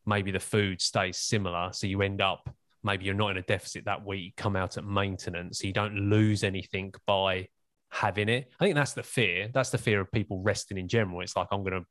[0.06, 1.70] maybe the food stays similar.
[1.72, 2.50] So you end up
[2.84, 5.74] maybe you're not in a deficit that week you come out at maintenance so you
[5.74, 7.48] don't lose anything by
[7.90, 8.52] having it.
[8.60, 9.50] I think that's the fear.
[9.54, 11.22] That's the fear of people resting in general.
[11.22, 11.86] It's like i'm going to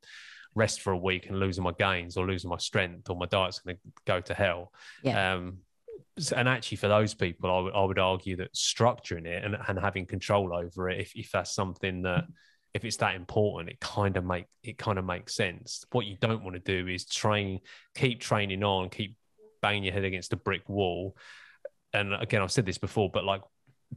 [0.55, 3.61] rest for a week and losing my gains or losing my strength or my diet's
[3.61, 4.73] going to go to hell.
[5.03, 5.35] Yeah.
[5.35, 5.59] um
[6.37, 9.79] and actually for those people I would I would argue that structuring it and, and
[9.79, 12.33] having control over it if, if that's something that mm-hmm.
[12.75, 15.85] if it's that important it kind of make it kind of makes sense.
[15.93, 17.61] What you don't want to do is train
[17.95, 19.17] keep training on keep
[19.63, 21.17] banging your head against a brick wall.
[21.95, 23.43] And again I've said this before but like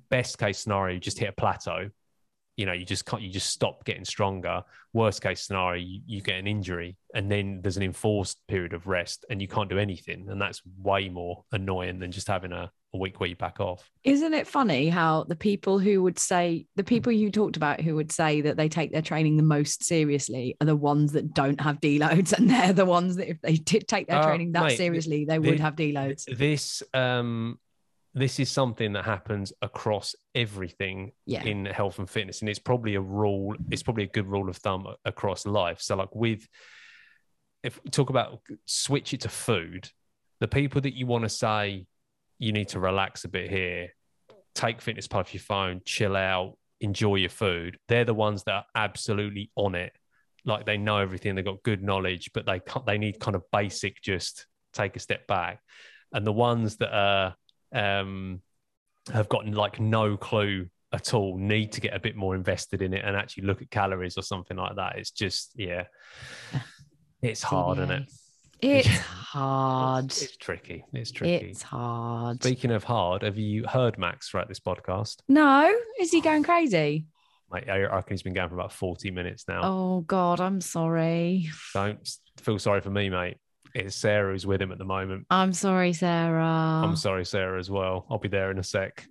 [0.09, 1.89] best case scenario you just hit a plateau
[2.57, 6.21] you know you just can't you just stop getting stronger worst case scenario you, you
[6.21, 9.77] get an injury and then there's an enforced period of rest and you can't do
[9.77, 13.59] anything and that's way more annoying than just having a, a week where you back
[13.59, 17.81] off Isn't it funny how the people who would say, the people you talked about
[17.81, 21.33] who would say that they take their training the most seriously are the ones that
[21.33, 22.31] don't have deloads.
[22.37, 25.25] And they're the ones that if they did take their Uh, training that mate, seriously,
[25.25, 26.23] they the- would have deloads.
[26.37, 27.59] this um
[28.17, 31.43] this is something that happens across everything Yeah.
[31.43, 34.57] in health and fitness and it's probably a rule it's probably a good rule of
[34.57, 35.81] thumb across life.
[35.81, 36.47] So like with
[37.61, 39.89] if we talk about switch it to food
[40.39, 41.85] the people that you want to say
[42.39, 43.89] you need to relax a bit here
[44.53, 48.53] take fitness part off your phone chill out enjoy your food they're the ones that
[48.53, 49.93] are absolutely on it.
[50.45, 53.43] Like they know everything they've got good knowledge but they can't they need kind of
[53.51, 55.59] basic just take a step back.
[56.13, 57.35] And the ones that are
[57.73, 58.41] um
[59.13, 62.93] have gotten like no clue at all need to get a bit more invested in
[62.93, 64.97] it and actually look at calories or something like that.
[64.97, 65.85] It's just yeah
[67.21, 68.11] it's hard isn't it?
[68.61, 70.05] It's hard.
[70.05, 70.85] it's, it's tricky.
[70.93, 71.47] It's tricky.
[71.47, 72.41] It's hard.
[72.41, 75.17] speaking of hard have you heard max throughout this podcast?
[75.27, 77.05] No, is he going crazy?
[77.51, 79.61] Mate, I reckon he's been going for about 40 minutes now.
[79.63, 81.49] Oh God, I'm sorry.
[81.73, 83.37] don't feel sorry for me mate
[83.75, 86.43] it's sarah who's with him at the moment I'm sorry, Sarah.
[86.43, 89.05] i'm sorry sarah as well i'll be there in a sec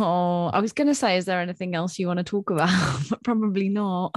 [0.00, 2.70] Oh, I was going to say, is there anything else you want to talk about?
[3.10, 4.14] but probably not.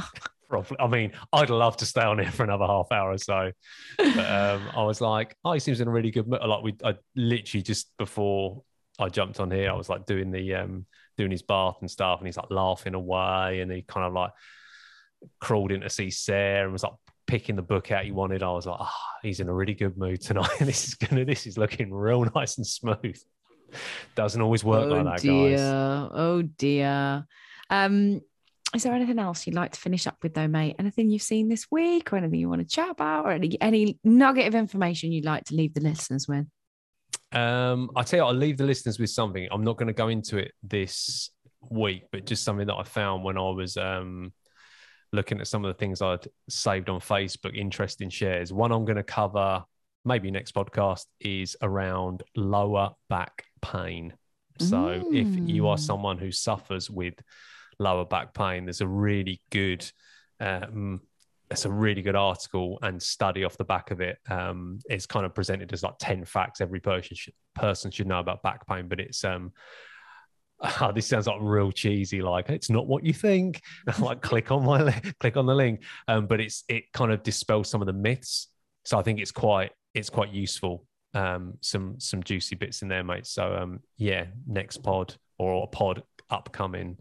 [0.50, 0.78] Probably.
[0.80, 3.52] I mean, I'd love to stay on here for another half hour or so.
[3.98, 6.42] But um, I was like, oh, he seems in a really good mood.
[6.42, 8.64] Like we, I literally just before
[9.00, 10.86] I jumped on here, I was like doing the um,
[11.18, 14.32] doing his bath and stuff, and he's like laughing away, and he kind of like
[15.40, 16.94] crawled in to see Sarah and was like
[17.32, 18.44] picking the book out he wanted.
[18.44, 18.90] I was like, oh,
[19.22, 20.50] he's in a really good mood tonight.
[20.60, 23.18] this is gonna, this is looking real nice and smooth.
[24.16, 25.52] Doesn't always work oh like that, dear.
[25.52, 26.10] guys.
[26.14, 27.26] Oh dear.
[27.70, 28.20] Um,
[28.76, 30.76] is there anything else you'd like to finish up with, though, mate?
[30.78, 33.98] Anything you've seen this week, or anything you want to chat about, or any any
[34.04, 36.46] nugget of information you'd like to leave the listeners with?
[37.32, 39.48] Um, I tell you, I'll leave the listeners with something.
[39.50, 41.30] I'm not going to go into it this
[41.70, 44.34] week, but just something that I found when I was um,
[45.14, 48.54] looking at some of the things I'd saved on Facebook, interesting shares.
[48.54, 49.64] One I'm going to cover
[50.06, 54.14] maybe next podcast is around lower back pain.
[54.60, 55.80] So if you are Mm.
[55.80, 57.16] someone who suffers with
[57.80, 59.90] lower back pain, there's a really good
[60.40, 61.02] um,
[61.52, 64.18] it's a really good article and study off the back of it.
[64.30, 68.20] Um, it's kind of presented as like 10 facts every person should, person should know
[68.20, 69.52] about back pain, but it's, um,
[70.94, 73.62] this sounds like real cheesy, like it's not what you think.
[74.00, 75.82] like click on my, li- click on the link.
[76.08, 78.48] Um, but it's, it kind of dispels some of the myths.
[78.86, 80.86] So I think it's quite, it's quite useful.
[81.14, 83.28] Um, some, some juicy bits in there, mate.
[83.28, 86.98] So, um, yeah, next pod or a pod upcoming,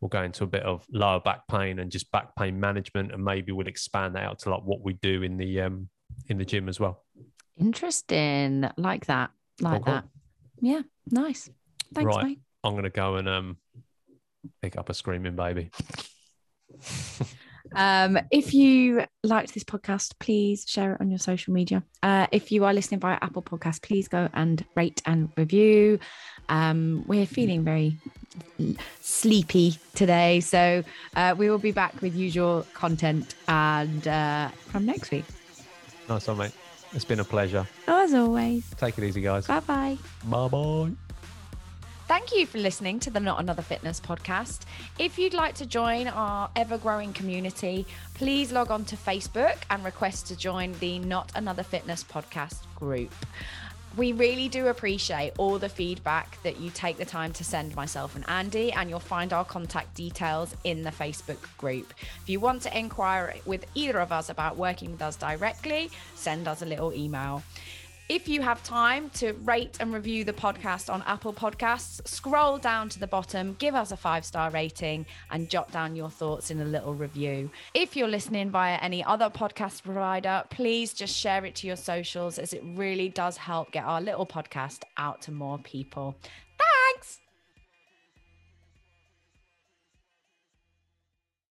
[0.00, 3.22] we'll go into a bit of lower back pain and just back pain management, and
[3.22, 5.88] maybe we'll expand that out to like what we do in the um
[6.28, 7.04] in the gym as well.
[7.58, 8.64] Interesting.
[8.78, 9.30] Like that.
[9.60, 9.92] Like cool.
[9.94, 10.04] that.
[10.60, 10.80] Yeah.
[11.10, 11.50] Nice.
[11.94, 12.24] Thanks, Right.
[12.24, 12.40] mate.
[12.62, 13.56] I'm gonna go and um
[14.62, 15.70] pick up a screaming baby.
[17.74, 21.82] Um, if you liked this podcast, please share it on your social media.
[22.02, 25.98] Uh, if you are listening via Apple Podcast, please go and rate and review.
[26.48, 27.96] Um, we're feeling very
[29.00, 30.82] sleepy today, so
[31.14, 35.24] uh, we will be back with usual content and uh, from next week.
[36.08, 36.52] Nice one, mate.
[36.92, 37.68] It's been a pleasure.
[37.86, 39.46] As always, Take it easy, guys.
[39.46, 39.96] bye bye.
[40.24, 40.90] Bye bye.
[42.10, 44.62] Thank you for listening to the Not Another Fitness podcast.
[44.98, 49.84] If you'd like to join our ever growing community, please log on to Facebook and
[49.84, 53.14] request to join the Not Another Fitness podcast group.
[53.96, 58.16] We really do appreciate all the feedback that you take the time to send myself
[58.16, 61.94] and Andy, and you'll find our contact details in the Facebook group.
[62.22, 66.48] If you want to inquire with either of us about working with us directly, send
[66.48, 67.44] us a little email.
[68.10, 72.88] If you have time to rate and review the podcast on Apple Podcasts, scroll down
[72.88, 76.60] to the bottom, give us a five star rating, and jot down your thoughts in
[76.60, 77.52] a little review.
[77.72, 82.40] If you're listening via any other podcast provider, please just share it to your socials
[82.40, 86.16] as it really does help get our little podcast out to more people.